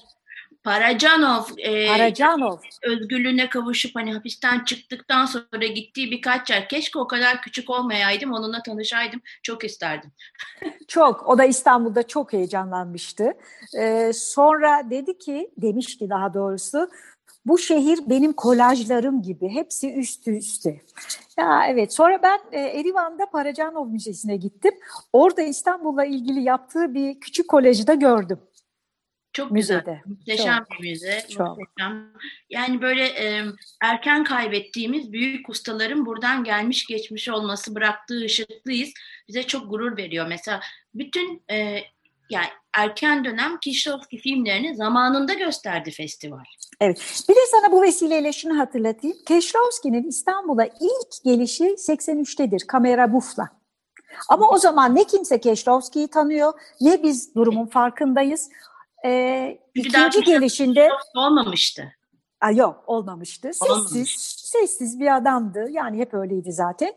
[0.63, 2.57] Paracanov, e, Paracanov.
[2.83, 6.69] özgürlüğüne kavuşup hani hapisten çıktıktan sonra gittiği birkaç yer.
[6.69, 9.21] Keşke o kadar küçük olmayaydım, onunla tanışaydım.
[9.43, 10.11] Çok isterdim.
[10.87, 11.27] çok.
[11.27, 13.33] O da İstanbul'da çok heyecanlanmıştı.
[13.77, 16.89] Ee, sonra dedi ki, demiş ki daha doğrusu,
[17.45, 19.49] bu şehir benim kolajlarım gibi.
[19.49, 20.81] Hepsi üst üste.
[21.37, 21.93] Ya evet.
[21.93, 24.73] Sonra ben e, Erivan'da Paracanov Müzesi'ne gittim.
[25.13, 28.39] Orada İstanbul'la ilgili yaptığı bir küçük kolajı da gördüm.
[29.33, 29.79] Çok Müzede.
[29.79, 30.01] güzel.
[30.05, 30.81] Muhteşem Çok.
[30.81, 31.25] bir müze.
[31.29, 31.57] Çok.
[31.57, 32.13] Muhteşem.
[32.49, 33.43] Yani böyle e,
[33.81, 38.89] erken kaybettiğimiz büyük ustaların buradan gelmiş geçmiş olması bıraktığı ışıklıyız
[39.27, 40.27] bize çok gurur veriyor.
[40.27, 40.59] Mesela
[40.93, 41.79] bütün e,
[42.29, 46.43] yani erken dönem Kieślowski filmlerini zamanında gösterdi festival.
[46.81, 47.23] Evet.
[47.29, 49.17] Bir de sana bu vesileyle şunu hatırlatayım.
[49.25, 53.49] Kieślowski'nin İstanbul'a ilk gelişi 83'tedir kamera bufla.
[54.29, 58.49] Ama o zaman ne kimse Kieślowski'yi tanıyor ne biz durumun farkındayız.
[59.05, 61.93] Ee, ikinci gelişinde olmamıştı.
[62.41, 63.47] Aa, yok olmamıştı.
[63.53, 64.17] Sessiz, Olmamış.
[64.19, 65.67] sessiz bir adamdı.
[65.69, 66.93] Yani hep öyleydi zaten.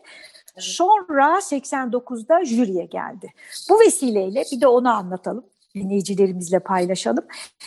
[0.57, 3.33] Sonra 89'da jüriye geldi.
[3.69, 5.45] Bu vesileyle bir de onu anlatalım.
[5.75, 7.25] Dinleyicilerimizle paylaşalım.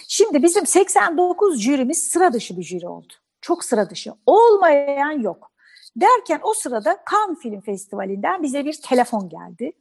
[0.09, 3.13] Şimdi bizim 89 jürimiz sıra dışı bir jüri oldu.
[3.41, 4.13] Çok sıra dışı.
[4.27, 5.51] Olmayan yok.
[5.97, 9.73] Derken o sırada Cannes Film Festivali'nden bize bir telefon geldi.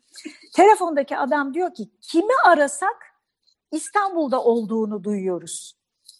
[0.55, 3.08] Telefondaki adam diyor ki kimi arasak
[3.71, 5.73] İstanbul'da olduğunu duyuyoruz.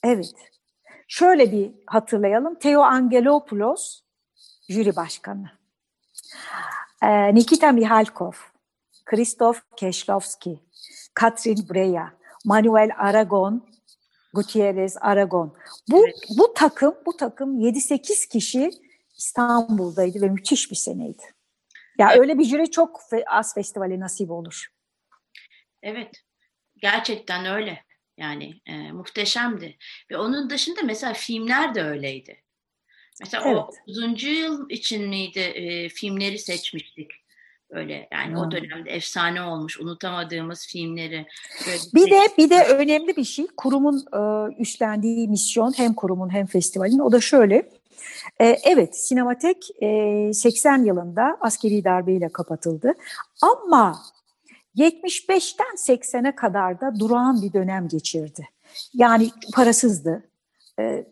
[0.04, 0.34] Evet.
[1.08, 2.56] Şöyle bir hatırlayalım.
[2.56, 4.02] Theo Angelopoulos
[4.70, 5.52] jüri başkanı.
[7.04, 8.32] Ee, Nikita Mihalkov,
[9.06, 10.60] Christoph Keşlovski,
[11.14, 12.14] Katrin Breya,
[12.46, 13.70] Manuel Aragon,
[14.34, 15.56] Gutierrez Aragon.
[15.90, 16.16] Bu evet.
[16.38, 18.72] bu takım bu takım 7-8 kişi
[19.18, 21.24] İstanbul'daydı ve müthiş bir seneydi.
[21.98, 22.20] Ya evet.
[22.20, 24.68] öyle bir jüri çok az festivale nasip olur.
[25.84, 26.12] Evet.
[26.82, 27.84] Gerçekten öyle.
[28.18, 29.78] Yani e, muhteşemdi.
[30.12, 32.44] Ve onun dışında mesela filmler de öyleydi.
[33.20, 33.58] Mesela evet.
[33.58, 34.24] o 30.
[34.24, 37.12] yıl için miydi e, filmleri seçmiştik.
[37.70, 38.38] Öyle yani hmm.
[38.38, 41.26] o dönemde efsane olmuş unutamadığımız filmleri.
[41.94, 44.22] bir de bir de önemli bir şey kurumun e,
[44.62, 47.70] üstlendiği misyon hem kurumun hem festivalin o da şöyle.
[48.42, 52.94] E, evet sinematek e, 80 yılında askeri darbeyle kapatıldı
[53.42, 54.00] ama
[54.80, 58.48] 75'ten 80'e kadar da durağan bir dönem geçirdi.
[58.94, 60.24] Yani parasızdı.
[60.80, 61.06] E,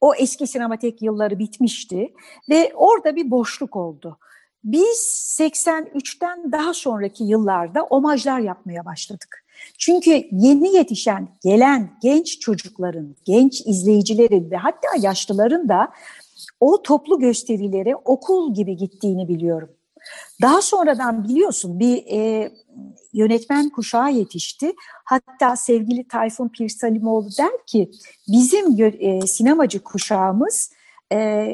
[0.00, 2.14] o eski sinematek yılları bitmişti
[2.50, 4.18] ve orada bir boşluk oldu.
[4.64, 4.98] Biz
[5.40, 9.44] 83'ten daha sonraki yıllarda omajlar yapmaya başladık.
[9.78, 15.92] Çünkü yeni yetişen, gelen genç çocukların, genç izleyicilerin ve hatta yaşlıların da
[16.60, 19.70] o toplu gösterilere okul gibi gittiğini biliyorum.
[20.42, 22.50] Daha sonradan biliyorsun bir e,
[23.12, 24.72] yönetmen kuşağı yetişti.
[25.04, 27.90] Hatta sevgili Tayfun Pirsalimoğlu der ki
[28.28, 30.72] bizim e, sinemacı kuşağımız
[31.12, 31.48] e,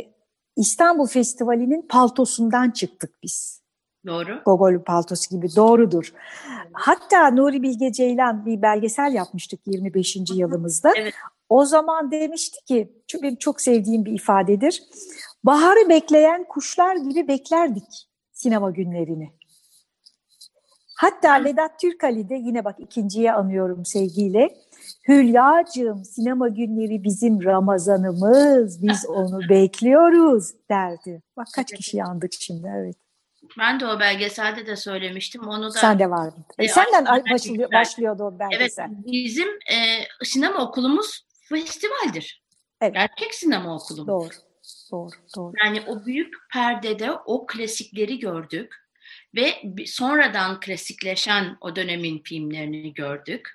[0.57, 3.63] İstanbul Festivali'nin paltosundan çıktık biz.
[4.07, 4.43] Doğru.
[4.45, 6.13] Gogol paltosu gibi doğrudur.
[6.73, 10.17] Hatta Nuri Bilge Ceylan bir belgesel yapmıştık 25.
[10.35, 10.93] yılımızda.
[10.97, 11.15] Evet.
[11.49, 14.83] O zaman demişti ki, çünkü benim çok sevdiğim bir ifadedir.
[15.45, 19.38] Baharı bekleyen kuşlar gibi beklerdik sinema günlerini.
[20.99, 24.57] Hatta Vedat Türkali de yine bak ikinciye anıyorum sevgiyle.
[25.09, 31.23] Hülyacığım sinema günleri bizim Ramazanımız, biz onu bekliyoruz derdi.
[31.37, 32.97] Bak kaç kişi yandık şimdi evet.
[33.59, 35.43] Ben de o belgeselde de söylemiştim.
[35.49, 36.45] Onu da Sen de vardın.
[36.59, 38.85] E, senden başlıyor, başlıyordu o belgesel.
[38.85, 39.79] Evet, bizim e,
[40.25, 42.45] sinema okulumuz festivaldir.
[42.81, 42.95] Evet.
[42.95, 44.07] Gerçek sinema okulu.
[44.07, 44.29] Doğru.
[44.93, 45.53] Doğru, doğru.
[45.65, 48.88] Yani o büyük perdede o klasikleri gördük
[49.35, 49.53] ve
[49.87, 53.49] sonradan klasikleşen o dönemin filmlerini gördük.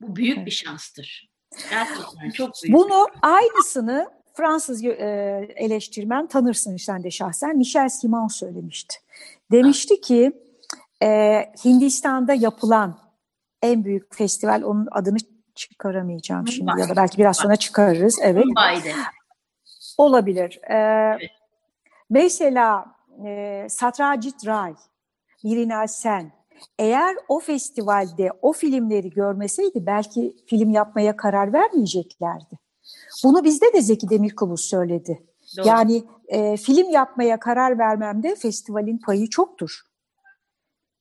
[0.00, 0.46] Bu büyük evet.
[0.46, 1.30] bir şanstır.
[1.70, 2.76] Gerçekten çok büyük.
[2.76, 8.96] Bunu aynısını Fransız e, eleştirmen tanırsın sen de şahsen Michel Simon söylemişti.
[9.52, 10.32] Demişti ki
[11.02, 11.08] e,
[11.64, 12.98] Hindistan'da yapılan
[13.62, 15.16] en büyük festival onun adını
[15.54, 18.18] çıkaramayacağım şimdi ya da belki biraz sonra çıkarırız.
[18.22, 18.44] Evet.
[18.44, 18.92] Mumbai'de.
[19.98, 20.60] Olabilir.
[20.70, 21.30] Ee, evet.
[22.10, 22.86] Mesela
[23.26, 24.74] e, Satrajit Ray,
[25.44, 26.32] Mirinal Sen,
[26.78, 32.58] eğer o festivalde o filmleri görmeseydi belki film yapmaya karar vermeyeceklerdi.
[33.24, 35.22] Bunu bizde de Zeki Demirkubuz söyledi.
[35.56, 35.68] Doğru.
[35.68, 39.80] Yani e, film yapmaya karar vermemde festivalin payı çoktur.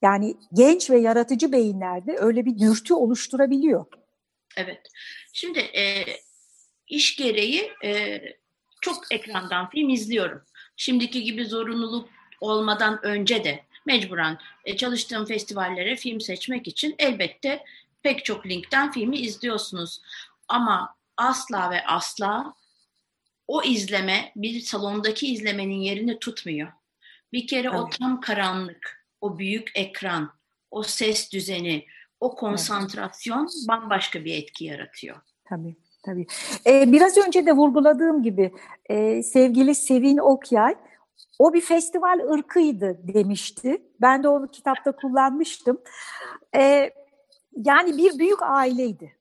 [0.02, 3.86] Yani genç ve yaratıcı beyinlerde öyle bir dürtü oluşturabiliyor.
[4.58, 4.82] Evet.
[5.34, 6.06] Şimdi e,
[6.88, 8.22] iş gereği e,
[8.82, 10.42] çok ekrandan film izliyorum.
[10.76, 12.10] Şimdiki gibi zorunluluk
[12.42, 17.64] olmadan önce de mecburen e, çalıştığım festivallere film seçmek için elbette
[18.04, 20.02] pek çok linkten filmi izliyorsunuz.
[20.48, 22.54] Ama asla ve asla
[23.48, 26.72] o izleme bir salondaki izlemenin yerini tutmuyor.
[27.34, 27.80] Bir kere evet.
[27.80, 30.34] o tam karanlık, o büyük ekran,
[30.72, 31.86] o ses düzeni,
[32.20, 33.68] o konsantrasyon evet.
[33.68, 35.18] bambaşka bir etki yaratıyor.
[35.50, 35.76] Tabii.
[36.04, 36.26] Tabii.
[36.68, 38.52] Ee, biraz önce de vurguladığım gibi
[38.90, 40.76] e, sevgili Sevin Okyay
[41.40, 43.82] o bir festival ırkıydı demişti.
[44.02, 45.82] Ben de onu kitapta kullanmıştım.
[46.56, 46.92] Ee,
[47.56, 49.18] yani bir büyük aileydi.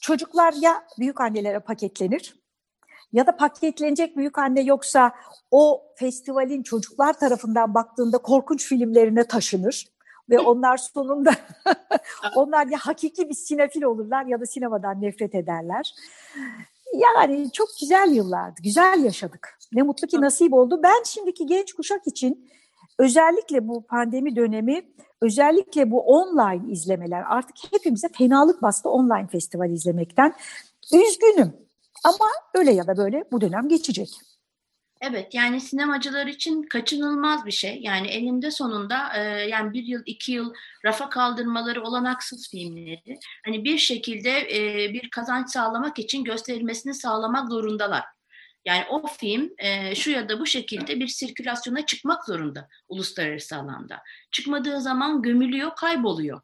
[0.00, 2.42] Çocuklar ya büyük annelere paketlenir
[3.12, 5.12] ya da paketlenecek büyük anne yoksa
[5.50, 9.92] o festivalin çocuklar tarafından baktığında korkunç filmlerine taşınır.
[10.30, 11.34] ve onlar sonunda
[12.36, 15.94] onlar ya hakiki bir sinefil olurlar ya da sinemadan nefret ederler.
[16.92, 19.58] Yani çok güzel yıllardı, güzel yaşadık.
[19.72, 20.80] Ne mutlu ki nasip oldu.
[20.82, 22.50] Ben şimdiki genç kuşak için
[22.98, 24.82] özellikle bu pandemi dönemi,
[25.20, 30.34] özellikle bu online izlemeler artık hepimize fenalık bastı online festival izlemekten.
[30.92, 31.52] Üzgünüm
[32.04, 34.20] ama öyle ya da böyle bu dönem geçecek.
[35.02, 37.80] Evet yani sinemacılar için kaçınılmaz bir şey.
[37.82, 43.18] Yani elinde sonunda e, yani bir yıl iki yıl rafa kaldırmaları olanaksız filmleri.
[43.44, 48.04] Hani bir şekilde e, bir kazanç sağlamak için gösterilmesini sağlamak zorundalar.
[48.64, 54.02] Yani o film e, şu ya da bu şekilde bir sirkülasyona çıkmak zorunda uluslararası alanda.
[54.30, 56.40] Çıkmadığı zaman gömülüyor, kayboluyor.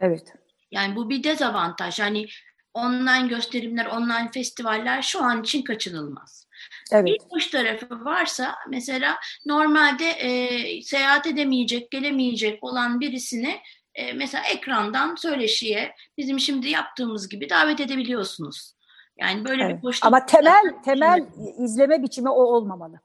[0.00, 0.32] Evet.
[0.70, 1.98] Yani bu bir dezavantaj.
[1.98, 2.26] Yani
[2.74, 6.47] online gösterimler, online festivaller şu an için kaçınılmaz.
[6.92, 7.06] Evet.
[7.06, 13.60] Bir hoş tarafı varsa mesela normalde e, seyahat edemeyecek, gelemeyecek olan birisini
[13.94, 18.74] e, mesela ekrandan söyleşiye bizim şimdi yaptığımız gibi davet edebiliyorsunuz.
[19.18, 19.78] Yani böyle evet.
[19.78, 20.06] bir boşluk.
[20.06, 21.26] Ama temel temel
[21.58, 23.00] izleme biçimi o olmamalı.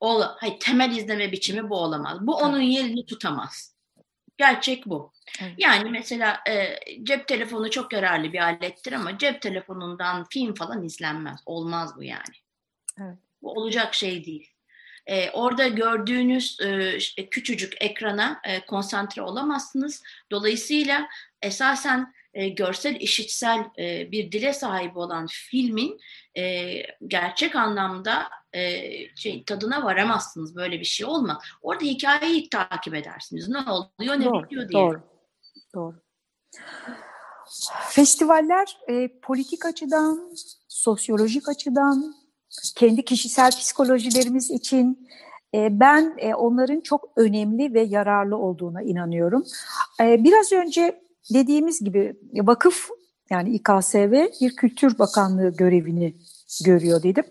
[0.00, 2.18] Ol, hayır, temel izleme biçimi bu olamaz.
[2.20, 3.76] Bu onun yerini tutamaz.
[4.38, 5.12] Gerçek bu.
[5.42, 5.54] Evet.
[5.58, 11.40] Yani mesela e, cep telefonu çok yararlı bir alettir ama cep telefonundan film falan izlenmez.
[11.46, 12.41] Olmaz bu yani.
[13.00, 13.18] Evet.
[13.42, 14.48] Bu olacak şey değil.
[15.06, 20.02] E, orada gördüğünüz e, küçücük ekrana e, konsantre olamazsınız.
[20.30, 21.08] Dolayısıyla
[21.42, 26.00] esasen e, görsel, işitsel e, bir dile sahip olan filmin
[26.38, 26.72] e,
[27.06, 28.82] gerçek anlamda e,
[29.16, 30.56] şey, tadına varamazsınız.
[30.56, 31.42] Böyle bir şey olmaz.
[31.62, 33.48] Orada hikayeyi takip edersiniz.
[33.48, 34.82] Ne oluyor, ne doğru, bitiyor diye.
[34.82, 35.02] Doğru,
[35.74, 36.02] doğru.
[37.90, 40.34] Festivaller e, politik açıdan,
[40.68, 42.14] sosyolojik açıdan,
[42.76, 45.08] kendi kişisel psikolojilerimiz için
[45.54, 49.44] e, ben e, onların çok önemli ve yararlı olduğuna inanıyorum.
[50.00, 51.02] E, biraz önce
[51.34, 52.88] dediğimiz gibi vakıf
[53.30, 56.14] yani İKSV bir Kültür Bakanlığı görevini
[56.64, 57.24] görüyor dedim.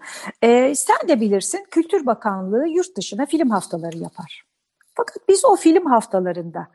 [0.76, 4.46] sen de bilirsin Kültür Bakanlığı yurt dışına film haftaları yapar.
[4.96, 6.68] Fakat biz o film haftalarında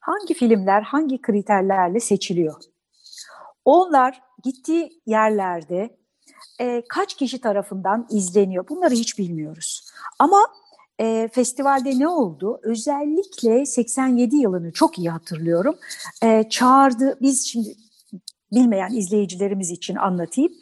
[0.00, 2.62] hangi filmler hangi kriterlerle seçiliyor?
[3.64, 5.96] Onlar gittiği yerlerde
[6.60, 9.90] e, kaç kişi tarafından izleniyor bunları hiç bilmiyoruz.
[10.18, 10.46] Ama
[11.00, 12.60] e, festivalde ne oldu?
[12.62, 15.74] Özellikle 87 yılını çok iyi hatırlıyorum.
[16.22, 17.74] E, çağırdı, biz şimdi
[18.52, 20.52] bilmeyen izleyicilerimiz için anlatayım.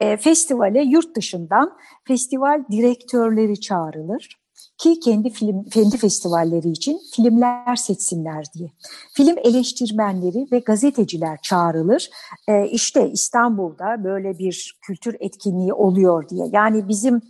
[0.00, 4.38] E, festivale yurt dışından festival direktörleri çağrılır
[4.78, 8.72] ki kendi film kendi festivalleri için filmler seçsinler diye.
[9.12, 12.10] Film eleştirmenleri ve gazeteciler çağrılır.
[12.48, 16.46] Ee, işte İstanbul'da böyle bir kültür etkinliği oluyor diye.
[16.52, 17.22] Yani bizim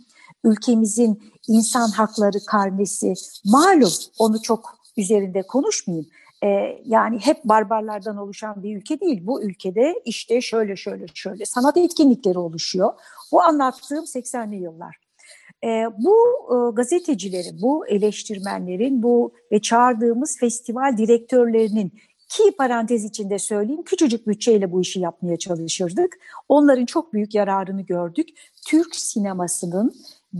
[0.43, 3.13] ülkemizin insan hakları karnesi
[3.45, 6.07] malum onu çok üzerinde konuşmayayım.
[6.43, 6.47] Ee,
[6.85, 9.27] yani hep barbarlardan oluşan bir ülke değil.
[9.27, 12.93] Bu ülkede işte şöyle şöyle şöyle sanat etkinlikleri oluşuyor.
[13.31, 15.08] Bu anlattığım 80'li yıllar.
[15.63, 16.15] E, bu
[16.49, 21.91] e, gazetecilerin, bu eleştirmenlerin, bu ve çağırdığımız festival direktörlerinin
[22.29, 26.17] ki parantez içinde söyleyeyim küçücük bütçeyle bu işi yapmaya çalışırdık.
[26.49, 28.29] Onların çok büyük yararını gördük.
[28.67, 29.95] Türk sinemasının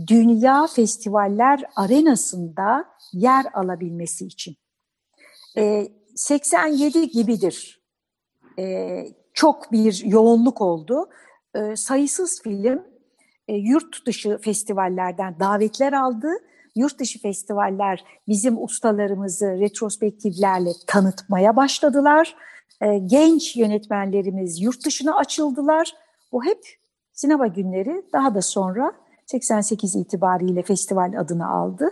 [0.06, 4.56] dünya festivaller arenasında yer alabilmesi için.
[5.56, 7.80] E, 87 gibidir.
[8.58, 9.04] E,
[9.34, 11.08] çok bir yoğunluk oldu.
[11.54, 12.82] E, sayısız film
[13.50, 16.28] e, yurt dışı festivallerden davetler aldı.
[16.76, 22.36] Yurt dışı festivaller bizim ustalarımızı retrospektiflerle tanıtmaya başladılar.
[22.80, 25.92] E, genç yönetmenlerimiz yurt dışına açıldılar.
[26.32, 26.58] Bu hep
[27.12, 28.92] sinema günleri daha da sonra
[29.26, 31.90] 88 itibariyle festival adını aldı.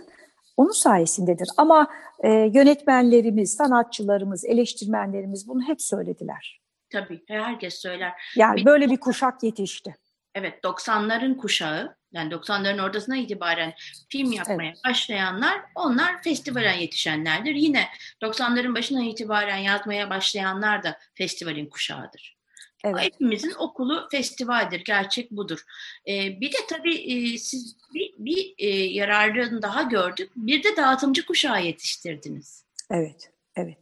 [0.57, 1.47] Onun sayesindedir.
[1.57, 1.87] Ama
[2.23, 6.61] e, yönetmenlerimiz, sanatçılarımız, eleştirmenlerimiz bunu hep söylediler.
[6.91, 8.11] Tabii herkes söyler.
[8.35, 9.95] Yani böyle bir kuşak yetişti.
[10.35, 13.73] Evet 90'ların kuşağı yani 90'ların ortasına itibaren
[14.09, 14.81] film yapmaya evet.
[14.85, 17.55] başlayanlar onlar festivale yetişenlerdir.
[17.55, 17.87] Yine
[18.21, 22.39] 90'ların başına itibaren yazmaya başlayanlar da festivalin kuşağıdır.
[22.83, 23.01] Evet.
[23.01, 24.83] Hepimizin okulu festivaldir.
[24.85, 25.63] Gerçek budur.
[26.07, 30.31] Ee, bir de tabii e, siz bir, bir e, yararını daha gördük.
[30.35, 32.63] Bir de dağıtımcı kuşağı yetiştirdiniz.
[32.91, 33.77] Evet, evet.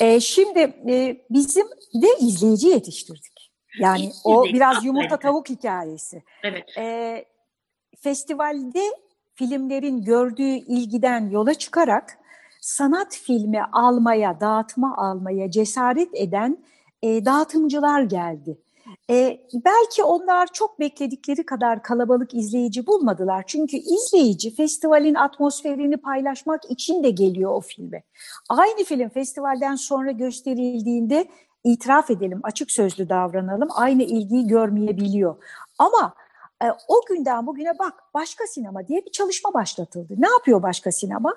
[0.00, 0.58] Ee, şimdi
[0.88, 3.33] e, bizim de izleyici yetiştirdik.
[3.80, 6.22] Yani o biraz yumurta tavuk hikayesi.
[6.42, 6.78] Evet.
[6.78, 7.24] Ee,
[8.00, 8.82] festivalde
[9.34, 12.18] filmlerin gördüğü ilgiden yola çıkarak
[12.60, 16.58] sanat filmi almaya, dağıtma almaya cesaret eden
[17.02, 18.58] e, dağıtımcılar geldi.
[19.10, 23.44] E, belki onlar çok bekledikleri kadar kalabalık izleyici bulmadılar.
[23.46, 28.02] Çünkü izleyici festivalin atmosferini paylaşmak için de geliyor o filme.
[28.48, 31.26] Aynı film festivalden sonra gösterildiğinde
[31.64, 35.36] itiraf edelim, açık sözlü davranalım, aynı ilgiyi görmeyebiliyor.
[35.78, 36.14] Ama
[36.64, 40.14] e, o günden bugüne bak başka sinema diye bir çalışma başlatıldı.
[40.18, 41.34] Ne yapıyor başka sinema?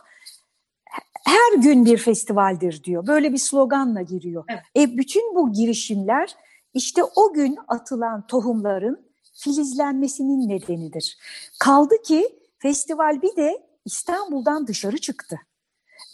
[1.26, 3.08] Her gün bir festivaldir diyor.
[3.08, 4.44] Böyle bir sloganla giriyor.
[4.50, 4.62] Evet.
[4.78, 6.36] E, bütün bu girişimler
[6.74, 11.18] işte o gün atılan tohumların filizlenmesinin nedenidir.
[11.60, 15.40] Kaldı ki festival bir de İstanbul'dan dışarı çıktı.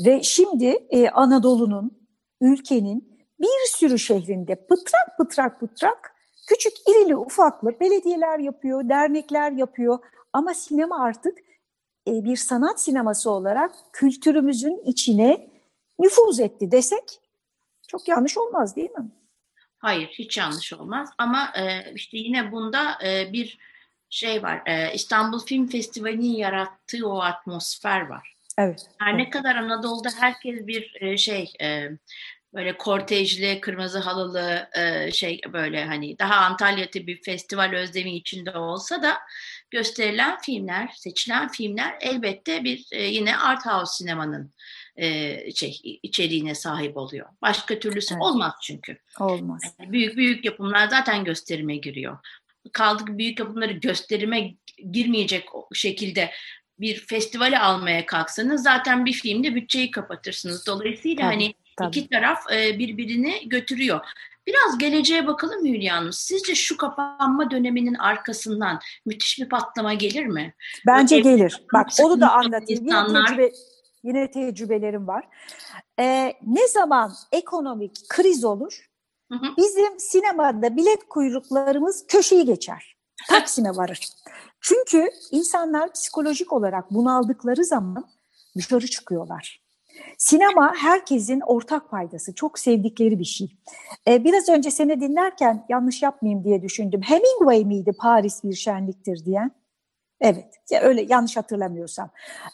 [0.06, 2.08] Ve şimdi e, Anadolu'nun,
[2.42, 3.13] ülkenin
[3.44, 6.16] bir sürü şehrinde pıtrak pıtrak pıtrak
[6.48, 10.00] küçük irili ufaklı belediyeler yapıyor, dernekler yapıyor.
[10.34, 11.38] Ama sinema artık
[12.08, 15.50] e, bir sanat sineması olarak kültürümüzün içine
[16.00, 17.20] nüfuz etti desek
[17.88, 19.12] çok yanlış olmaz değil mi?
[19.78, 21.10] Hayır, hiç yanlış olmaz.
[21.18, 23.58] Ama e, işte yine bunda e, bir
[24.10, 24.62] şey var.
[24.66, 28.34] E, İstanbul Film Festivali'nin yarattığı o atmosfer var.
[28.58, 28.86] Evet.
[29.00, 29.20] Her evet.
[29.20, 31.90] ne kadar Anadolu'da herkes bir e, şey e,
[32.54, 39.04] böyle kortejli, kırmızı halılı e, şey böyle hani daha Antalya tipi festival özlemi içinde olsa
[39.04, 39.18] da
[39.72, 44.54] gösterilen filmler, seçilen filmler elbette bir e, yine art house sinemanın
[44.96, 47.30] e, şey içeriğine sahip oluyor.
[47.42, 48.24] Başka türlüsü evet.
[48.24, 48.98] olmaz çünkü.
[49.20, 49.62] Olmaz.
[49.80, 52.18] Yani büyük büyük yapımlar zaten gösterime giriyor.
[52.74, 54.54] Kaldı ki büyük yapımları gösterime
[54.92, 56.32] girmeyecek şekilde
[56.80, 60.68] bir festivale almaya kalksanız zaten bir filmde bütçeyi kapatırsınız.
[60.68, 62.00] Dolayısıyla tabii, hani tabii.
[62.00, 64.00] iki taraf e, birbirini götürüyor.
[64.48, 66.14] Biraz geleceğe bakalım Hülya Hanım.
[66.14, 70.54] Sizce şu kapanma döneminin arkasından müthiş bir patlama gelir mi?
[70.88, 71.64] Bence Böyle gelir.
[71.74, 72.86] Bak onu da anlatayım.
[72.86, 73.20] Insanlar...
[73.20, 73.52] Yine, tecrübe,
[74.04, 75.28] yine tecrübelerim var.
[76.00, 78.90] Ee, ne zaman ekonomik kriz olur,
[79.32, 79.58] hı hı.
[79.58, 82.96] bizim sinemada bilet kuyruklarımız köşeyi geçer.
[83.30, 84.00] Taksim'e varır.
[84.62, 88.08] Çünkü insanlar psikolojik olarak bunaldıkları zaman
[88.58, 89.63] dışarı çıkıyorlar.
[90.18, 93.58] Sinema herkesin ortak paydası, çok sevdikleri bir şey.
[94.08, 97.02] Ee, biraz önce seni dinlerken yanlış yapmayayım diye düşündüm.
[97.02, 99.52] Hemingway miydi Paris bir şenliktir diyen?
[100.22, 100.46] Evet,
[100.82, 102.10] öyle yanlış hatırlamıyorsam.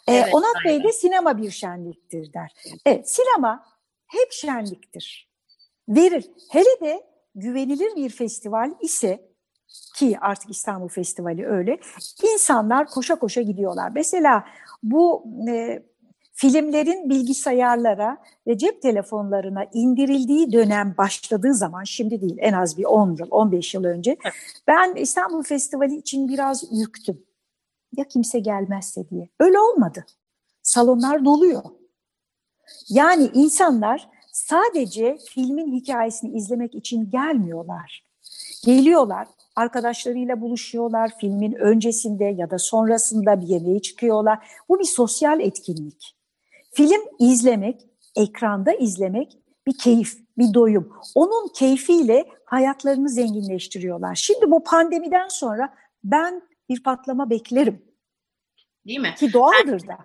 [0.08, 2.52] Ee, evet, Onat Bey de sinema bir şenliktir der.
[2.86, 3.64] Evet, sinema
[4.06, 5.30] hep şenliktir.
[5.88, 6.30] Verir.
[6.50, 9.30] Hele de güvenilir bir festival ise
[9.96, 11.78] ki artık İstanbul Festivali öyle.
[12.32, 13.92] İnsanlar koşa koşa gidiyorlar.
[13.94, 14.44] Mesela
[14.82, 15.82] bu e,
[16.40, 23.16] filmlerin bilgisayarlara ve cep telefonlarına indirildiği dönem başladığı zaman, şimdi değil en az bir 10
[23.16, 24.16] yıl, 15 yıl önce
[24.66, 27.22] ben İstanbul Festivali için biraz ürktüm.
[27.96, 29.28] Ya kimse gelmezse diye.
[29.40, 30.04] Öyle olmadı.
[30.62, 31.62] Salonlar doluyor.
[32.88, 38.04] Yani insanlar sadece filmin hikayesini izlemek için gelmiyorlar.
[38.64, 44.38] Geliyorlar, arkadaşlarıyla buluşuyorlar, filmin öncesinde ya da sonrasında bir yemeğe çıkıyorlar.
[44.68, 46.19] Bu bir sosyal etkinlik.
[46.72, 47.80] Film izlemek,
[48.16, 49.32] ekranda izlemek
[49.66, 50.92] bir keyif, bir doyum.
[51.14, 54.14] Onun keyfiyle hayatlarını zenginleştiriyorlar.
[54.14, 57.82] Şimdi bu pandemiden sonra ben bir patlama beklerim.
[58.86, 59.14] Değil mi?
[59.18, 59.98] Ki doğaldır da.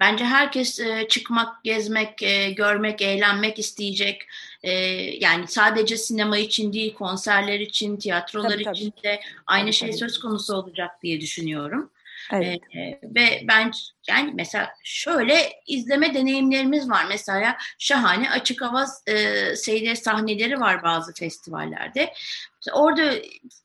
[0.00, 4.22] Bence herkes e, çıkmak, gezmek, e, görmek, eğlenmek isteyecek.
[4.62, 4.72] E,
[5.20, 9.02] yani sadece sinema için değil, konserler için, tiyatrolar tabii, için tabii.
[9.02, 9.98] de aynı tabii, şey tabii.
[9.98, 11.90] söz konusu olacak diye düşünüyorum.
[12.32, 12.60] Evet.
[12.76, 13.70] E, ve ben
[14.08, 17.04] yani mesela şöyle izleme deneyimlerimiz var.
[17.08, 22.12] Mesela şahane açık hava e, seyre sahneleri var bazı festivallerde.
[22.72, 23.12] orada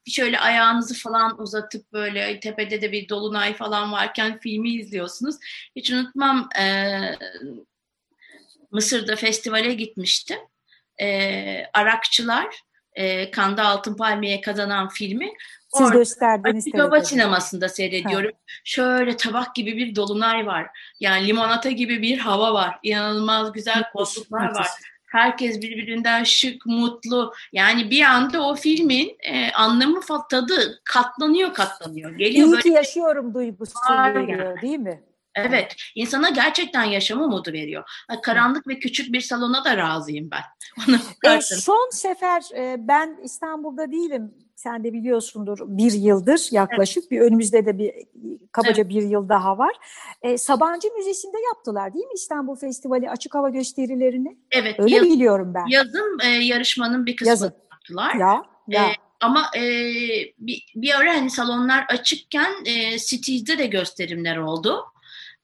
[0.07, 5.35] şöyle ayağınızı falan uzatıp böyle tepede de bir dolunay falan varken filmi izliyorsunuz.
[5.75, 6.99] Hiç unutmam e,
[8.71, 10.39] Mısır'da festivale gitmiştim.
[11.01, 12.55] E, Arakçılar
[12.93, 15.33] e, Kanda Altın Palmiye kazanan filmi
[15.73, 16.67] siz Orada, gösterdiniz.
[16.67, 18.31] Açık hava sinemasında seyrediyorum.
[18.31, 18.53] Ha.
[18.63, 20.67] Şöyle tabak gibi bir dolunay var.
[20.99, 22.79] Yani limonata gibi bir hava var.
[22.83, 24.67] İnanılmaz güzel koltuklar var.
[25.05, 27.33] Herkes birbirinden şık, mutlu.
[27.53, 32.11] Yani bir anda o filmin e, anlamı tadı katlanıyor katlanıyor.
[32.11, 33.73] Geliyor İyi böyle ki yaşıyorum duygusu
[34.13, 35.03] geliyor değil mi?
[35.35, 37.83] Evet, insana gerçekten yaşam umudu veriyor.
[38.23, 40.43] Karanlık ve küçük bir salona da razıyım ben.
[41.37, 47.11] e, son sefer e, ben İstanbul'da değilim sen de biliyorsundur bir yıldır yaklaşık evet.
[47.11, 47.93] bir önümüzde de bir
[48.51, 48.89] kabaca evet.
[48.89, 49.75] bir yıl daha var.
[50.21, 54.37] E, Sabancı Müzesi'nde yaptılar değil mi İstanbul Festivali açık hava gösterilerini?
[54.51, 54.79] Evet.
[54.79, 55.65] Öyle yaz, biliyorum ben.
[55.69, 57.53] Yazın e, yarışmanın bir kısmını yazın.
[57.71, 58.15] yaptılar.
[58.15, 58.83] Ya, ya.
[58.83, 59.61] E, ama e,
[60.39, 64.85] bir, bir ara hani salonlar açıkken e, Cities'de de gösterimler oldu.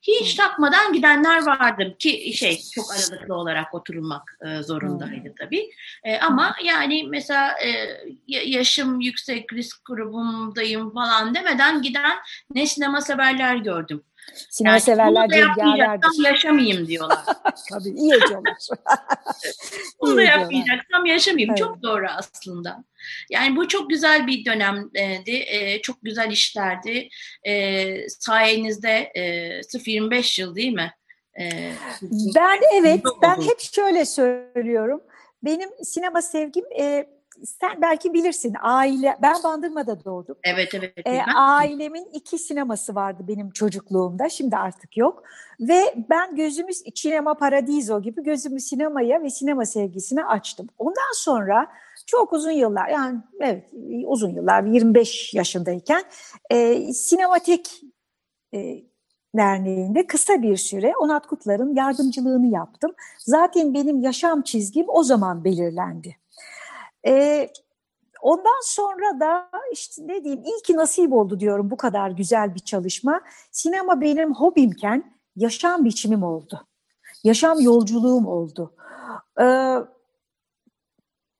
[0.01, 5.69] Hiç takmadan gidenler vardı ki şey çok aralıklı olarak oturulmak e, zorundaydı tabii.
[6.03, 7.97] E, ama yani mesela e,
[8.27, 12.17] yaşım yüksek risk grubumdayım falan demeden giden
[12.53, 14.03] ne sinema severler gördüm.
[14.49, 16.23] Sinema yani severler cengaverdir.
[16.23, 17.19] yaşamayayım diyorlar.
[17.69, 18.53] Tabii iyi ediyorlar.
[20.01, 21.49] bunu da yapmayacaksam yaşamayayım.
[21.49, 21.57] Evet.
[21.57, 22.83] Çok doğru aslında.
[23.29, 25.31] Yani bu çok güzel bir dönemdi.
[25.31, 27.09] E, çok güzel işlerdi.
[27.43, 29.21] E, sayenizde e,
[29.59, 30.93] 0-25 yıl değil mi?
[31.39, 31.71] E,
[32.35, 35.01] ben evet, ben hep şöyle söylüyorum.
[35.43, 37.05] Benim sinema sevgim e,
[37.45, 40.35] sen belki bilirsin aile ben Bandırma'da doğdum.
[40.43, 40.93] Evet evet.
[41.05, 44.29] E, ailemin iki sineması vardı benim çocukluğumda.
[44.29, 45.23] Şimdi artık yok.
[45.59, 50.67] Ve ben gözümü sinema paradiso gibi gözümü sinemaya ve sinema sevgisine açtım.
[50.77, 51.67] Ondan sonra
[52.05, 53.63] çok uzun yıllar yani evet
[54.05, 56.03] uzun yıllar 25 yaşındayken
[56.51, 57.81] e, sinematek
[58.53, 58.89] e,
[59.35, 62.91] Derneği'nde kısa bir süre Onat Kutlar'ın yardımcılığını yaptım.
[63.17, 66.15] Zaten benim yaşam çizgim o zaman belirlendi.
[67.07, 67.49] E,
[68.21, 72.59] ondan sonra da işte ne diyeyim iyi ki nasip oldu diyorum bu kadar güzel bir
[72.59, 73.21] çalışma.
[73.51, 76.67] Sinema benim hobimken yaşam biçimim oldu.
[77.23, 78.73] Yaşam yolculuğum oldu.
[79.41, 79.75] Ee,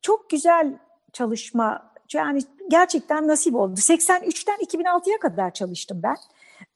[0.01, 0.79] çok güzel
[1.13, 3.73] çalışma yani gerçekten nasip oldu.
[3.73, 6.17] 83'ten 2006'ya kadar çalıştım ben.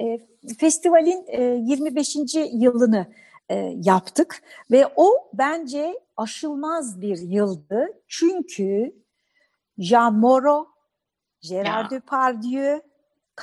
[0.02, 0.20] E,
[0.60, 2.16] festivalin e, 25.
[2.54, 3.08] yılını
[3.50, 4.42] e, yaptık
[4.72, 7.88] ve o bence aşılmaz bir yıldı.
[8.08, 8.96] Çünkü
[9.78, 10.68] Jean Moreau,
[11.44, 12.82] Gérard Depardieu,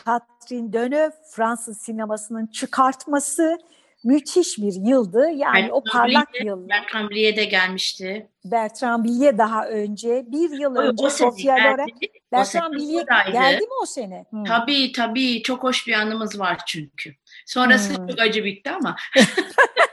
[0.05, 3.59] Catherine Deneuve Fransız sinemasının çıkartması
[4.05, 5.31] müthiş bir yıldı.
[5.31, 6.69] Yani Bertrand o parlak yıl.
[6.69, 8.29] Bertrand Blier de gelmişti.
[8.45, 10.25] Bertrand Blier daha önce.
[10.27, 11.87] Bir yıl o, önce Sofia Loren.
[12.33, 14.27] Bertrand Blier geldi mi o sene?
[14.31, 14.45] Hmm.
[14.45, 15.43] Tabii tabii.
[15.43, 17.15] Çok hoş bir anımız var çünkü.
[17.47, 18.09] Sonrası hmm.
[18.09, 18.97] çok acı bitti ama.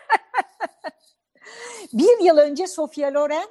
[1.94, 3.48] Bir yıl önce Sofia Loren,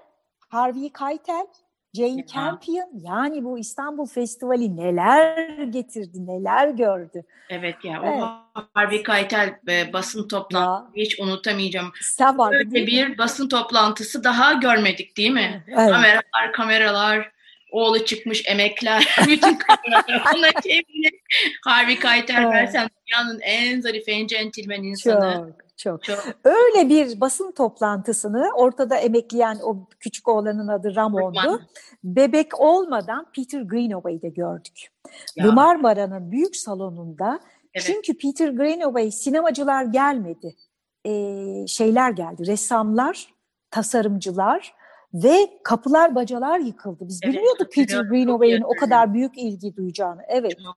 [0.49, 1.47] Harvey Keitel,
[1.95, 2.26] Jane ya.
[2.34, 7.24] Campion yani bu İstanbul Festivali neler getirdi, neler gördü.
[7.51, 8.22] Evet ya evet.
[8.22, 11.93] o Harvey Keitel e, basın toplantısı hiç unutamayacağım.
[12.01, 13.18] Sen vardın Böyle bir mi?
[13.18, 15.64] basın toplantısı daha görmedik değil mi?
[15.68, 15.91] Evet.
[15.91, 17.32] Kameralar, kameralar,
[17.70, 21.14] oğlu çıkmış emekler, bütün kameralar ona çevrilir.
[21.64, 22.53] Harvey Keitel evet.
[22.53, 25.34] versen dünyanın en zarif, en centilmen insanı.
[25.34, 25.65] Çok.
[25.77, 26.03] Çok.
[26.03, 26.18] Çok.
[26.45, 31.62] Öyle bir basın toplantısını ortada emekleyen o küçük oğlanın adı Ramon'du.
[32.05, 34.89] Bebek olmadan Peter Greenaway'de gördük.
[35.37, 35.53] Ya.
[35.53, 37.41] Marmara'nın büyük salonunda
[37.74, 37.87] evet.
[37.87, 40.57] çünkü Peter Greenaway sinemacılar gelmedi.
[41.05, 43.35] Ee, şeyler geldi, ressamlar,
[43.70, 44.74] tasarımcılar
[45.14, 47.09] ve kapılar bacalar yıkıldı.
[47.09, 50.22] Biz evet, bilmiyorduk Peter Greenaway'in o kadar büyük ilgi duyacağını.
[50.29, 50.57] Evet.
[50.64, 50.77] Çok,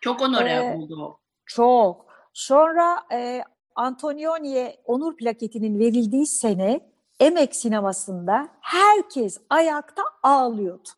[0.00, 1.18] çok onore ee, oldu.
[1.46, 2.06] Çok.
[2.32, 3.42] Sonra e,
[3.76, 6.80] Antonioni'ye onur plaketinin verildiği sene
[7.20, 10.88] Emek sinemasında herkes ayakta ağlıyordu.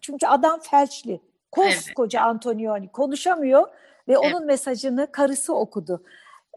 [0.00, 1.20] Çünkü adam felçli.
[1.52, 2.28] Koskoca evet.
[2.28, 3.68] Antonioni konuşamıyor
[4.08, 4.18] ve evet.
[4.18, 6.04] onun mesajını karısı okudu.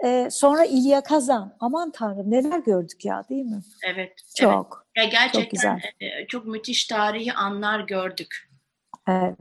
[0.05, 1.57] Ee, sonra İlya Kazan.
[1.59, 3.61] Aman tanrım neler gördük ya değil mi?
[3.85, 4.13] Evet.
[4.35, 4.87] Çok.
[4.95, 5.05] Evet.
[5.05, 5.81] Ya gerçekten çok, güzel.
[5.99, 8.49] E, çok müthiş tarihi anlar gördük.
[9.07, 9.37] Evet.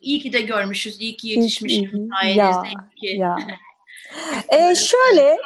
[0.00, 1.90] İyi ki de görmüşüz, iyi ki yetişmişiz
[2.20, 2.40] sayenizde.
[2.40, 3.06] Ya, ki.
[3.06, 3.36] ya.
[4.48, 5.36] Ee, şöyle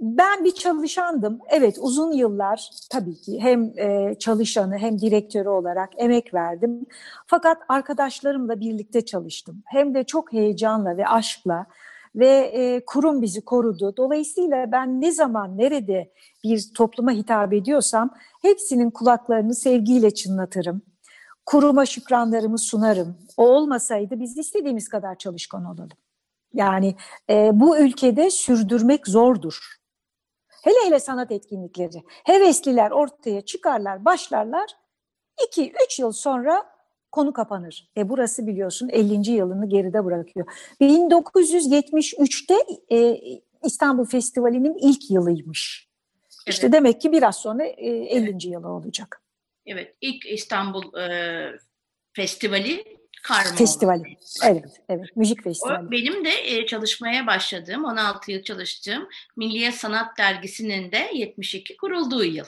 [0.00, 1.38] ben bir çalışandım.
[1.48, 6.86] Evet uzun yıllar tabii ki hem e, çalışanı hem direktörü olarak emek verdim.
[7.26, 9.62] Fakat arkadaşlarımla birlikte çalıştım.
[9.66, 11.66] Hem de çok heyecanla ve aşkla
[12.14, 13.96] ve e, kurum bizi korudu.
[13.96, 16.12] Dolayısıyla ben ne zaman nerede
[16.44, 18.10] bir topluma hitap ediyorsam
[18.42, 20.82] hepsinin kulaklarını sevgiyle çınlatırım.
[21.46, 23.16] Kuruma şükranlarımı sunarım.
[23.36, 25.88] O olmasaydı biz istediğimiz kadar çalışkan olalım.
[26.54, 26.96] Yani
[27.30, 29.80] e, bu ülkede sürdürmek zordur.
[30.64, 32.02] Hele hele sanat etkinlikleri.
[32.24, 34.70] Hevesliler ortaya çıkarlar, başlarlar.
[35.56, 36.64] 2-3 yıl sonra
[37.12, 37.90] konu kapanır.
[37.96, 39.30] E burası biliyorsun 50.
[39.30, 40.46] yılını geride bırakıyor.
[40.80, 42.56] 1973'te
[42.96, 43.20] e,
[43.64, 45.88] İstanbul Festivali'nin ilk yılıymış.
[46.46, 46.54] Evet.
[46.54, 48.30] İşte demek ki biraz sonra e, 50.
[48.30, 48.44] Evet.
[48.44, 49.22] yılı olacak.
[49.66, 51.58] Evet, ilk İstanbul e,
[52.12, 54.16] Festivali Karma Festivali.
[54.44, 55.16] Evet, evet.
[55.16, 55.86] Müzik festivali.
[55.86, 62.24] O, benim de e, çalışmaya başladığım, 16 yıl çalıştığım Milliye Sanat Dergisi'nin de 72 kurulduğu
[62.24, 62.46] yıl.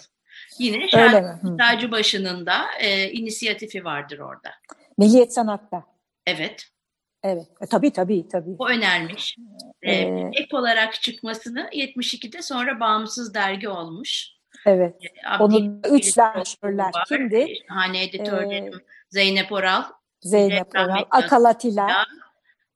[0.58, 4.50] Yine Şarkı başının da e, inisiyatifi vardır orada.
[4.98, 5.84] Milliyet Sanat'ta.
[6.26, 6.66] Evet.
[7.22, 7.46] Evet.
[7.60, 8.56] E, tabii tabii tabii.
[8.58, 9.36] O önermiş.
[9.82, 14.28] Ee, ee, ek olarak çıkmasını 72'de sonra bağımsız dergi olmuş.
[14.66, 14.94] Evet.
[15.02, 17.54] Ee, Onun üç dergiler kimdi?
[17.68, 19.82] Hani editörlerim ee, Zeynep Oral,
[20.22, 22.06] Zeynep Oral, Akal Atilla.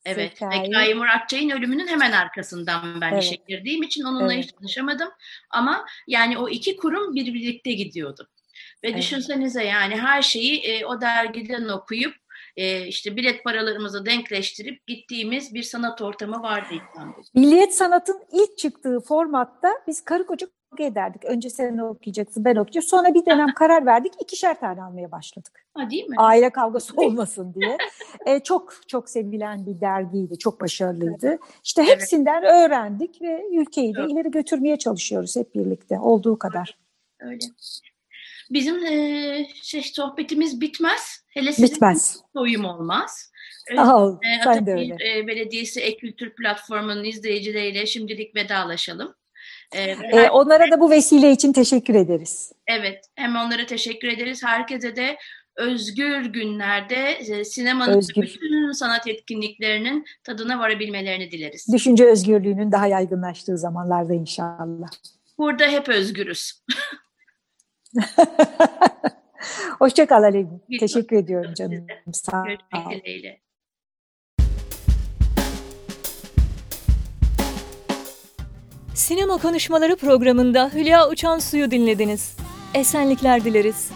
[0.04, 0.38] Evet.
[0.38, 3.24] Zekai Muratçay'ın ölümünün hemen arkasından ben evet.
[3.24, 4.44] işe girdiğim için onunla evet.
[4.44, 5.08] hiç tanışamadım.
[5.50, 8.28] Ama yani o iki kurum bir birlikte gidiyordu.
[8.84, 8.98] Ve evet.
[8.98, 12.14] düşünsenize yani her şeyi e, o dergiden okuyup
[12.56, 17.28] e, işte bilet paralarımızı denkleştirip gittiğimiz bir sanat ortamı vardı İstanbul'da.
[17.34, 20.46] Milliyet Sanat'ın ilk çıktığı formatta biz karı koca
[20.78, 21.24] ederdik.
[21.24, 22.86] Önce sen okuyacaksın, ben okuyacağım.
[22.86, 25.66] Sonra bir dönem karar verdik, ikişer tane almaya başladık.
[25.74, 26.16] Ha, değil mi?
[26.18, 27.76] Aile kavgası olmasın diye.
[28.26, 31.38] e, çok çok sevilen bir dergiydi, çok başarılıydı.
[31.64, 32.52] İşte hepsinden evet.
[32.52, 34.10] öğrendik ve ülkeyi de evet.
[34.10, 36.78] ileri götürmeye çalışıyoruz hep birlikte, olduğu kadar.
[37.20, 37.46] Öyle.
[38.50, 41.24] Bizim e, şey, sohbetimiz bitmez.
[41.28, 42.20] Hele sizin bitmez.
[42.34, 43.30] doyum olmaz.
[43.76, 44.94] Sağ ol, e, sen de öyle.
[44.94, 49.14] E, Belediyesi Ekültür Platformu'nun izleyicileriyle şimdilik vedalaşalım.
[49.72, 52.52] Ee, ee, onlara da bu vesile için teşekkür ederiz.
[52.66, 54.44] Evet, hem onlara teşekkür ederiz.
[54.44, 55.16] Herkese de
[55.56, 58.22] özgür günlerde e, sinemanın özgür.
[58.22, 61.66] bütün sanat etkinliklerinin tadına varabilmelerini dileriz.
[61.72, 64.88] Düşünce özgürlüğünün daha yaygınlaştığı zamanlarda inşallah.
[65.38, 66.64] Burada hep özgürüz.
[69.78, 70.46] Hoşçakal Alev.
[70.80, 71.86] Teşekkür ediyorum canım.
[72.12, 73.36] Sağ ol.
[78.96, 82.32] Sinema Konuşmaları programında Hülya Uçan Suyu dinlediniz.
[82.74, 83.88] Esenlikler dileriz.